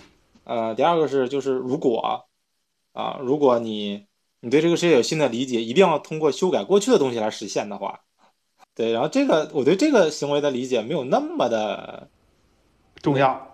[0.44, 2.24] 呃，第二个是就是如果
[2.92, 4.06] 啊，如果你
[4.42, 7.98] 你对这个世界有新的理解，一定要通过修改过去的东西来实现的话，
[8.76, 12.08] 对，然后这个我对这个行为的理解没有那么的
[13.02, 13.51] 重要。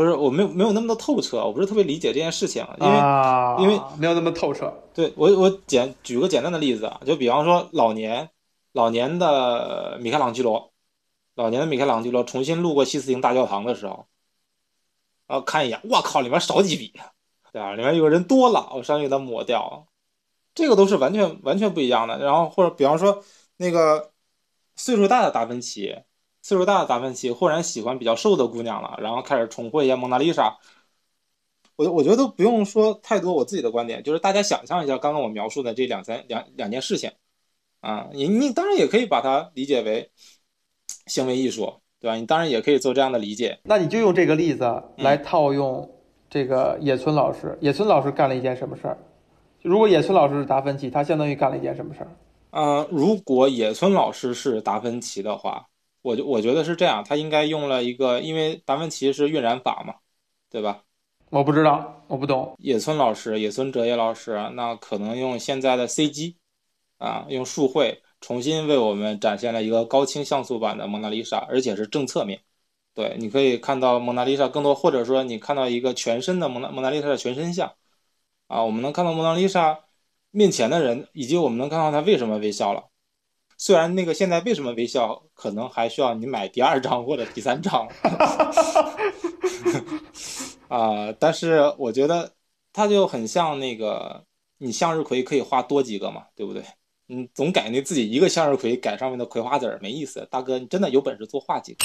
[0.00, 2.98] 不是，我没有没有那么的透彻，我不是特别理解这件事情，因为
[3.58, 4.72] 因为没有那么透彻。
[4.94, 8.30] 对我我简举个简单的例子啊，就比方说老年
[8.72, 10.72] 老年的米开朗基罗，
[11.34, 14.06] 老年的米开朗基罗重新路过西斯廷大教堂的时候，
[15.26, 16.94] 然后看一眼，我靠，里面少几笔，
[17.52, 17.74] 对吧？
[17.74, 19.86] 里面有个人多了，我上去给他抹掉，
[20.54, 22.18] 这个都是完全完全不一样的。
[22.24, 23.22] 然后或者比方说
[23.58, 24.12] 那个
[24.76, 25.94] 岁数大的达芬奇。
[26.50, 30.58] 岁数大的达芬奇忽然喜欢比较瘦的姑娘了，然后开始重绘一下蒙娜丽莎。
[31.76, 37.12] 我我觉得都不用说太多我自己的观点，就是大家想象一下刚刚我描述的这两三两两件事情
[37.78, 40.10] 啊，你你当然也可以把它理解为
[41.06, 42.16] 行为艺术，对吧？
[42.16, 43.60] 你当然也可以做这样的理解。
[43.62, 45.88] 那你就用这个例子来套用
[46.28, 47.56] 这个野村老师。
[47.60, 48.98] 野村老师干了一件什么事儿？
[49.62, 52.10] 如果野村老师是达芬奇，他相当于干了一件什么事儿？
[52.50, 55.64] 呃，如果野村老师是达芬奇的话。
[56.02, 59.94] 我就我觉得是这样，他应该用了一个，因为达芬奇是晕染法嘛，
[60.50, 60.82] 对吧？
[61.30, 62.56] 我不知道，我不懂。
[62.58, 66.34] 野村老师，野村哲也老师，那可能用现在的 CG，
[66.98, 72.40] 啊，用数绘重新为我们展现了一个高清像素版的蒙娜丽莎，而且是正侧面。
[72.94, 77.74] 对，你可以看到蒙娜丽莎更多，或者说你看到一个全身的蒙娜蒙娜丽莎的全身像，
[78.48, 79.84] 啊，我们能看到蒙娜丽莎
[80.32, 82.89] 面前的人，以及我们能看到她为什么微笑了。
[83.62, 87.86] 虽然那个现在为什么微笑，可能还需要你买第二张或者第三张，
[90.68, 92.32] 啊，但是我觉得
[92.72, 94.24] 它就很像那个
[94.56, 96.64] 你向日葵可以画多几个嘛，对不对？
[97.06, 101.84] 你总改那自己一个向日葵改上面的葵花籽儿没意思，大哥你真的有本事多画几个。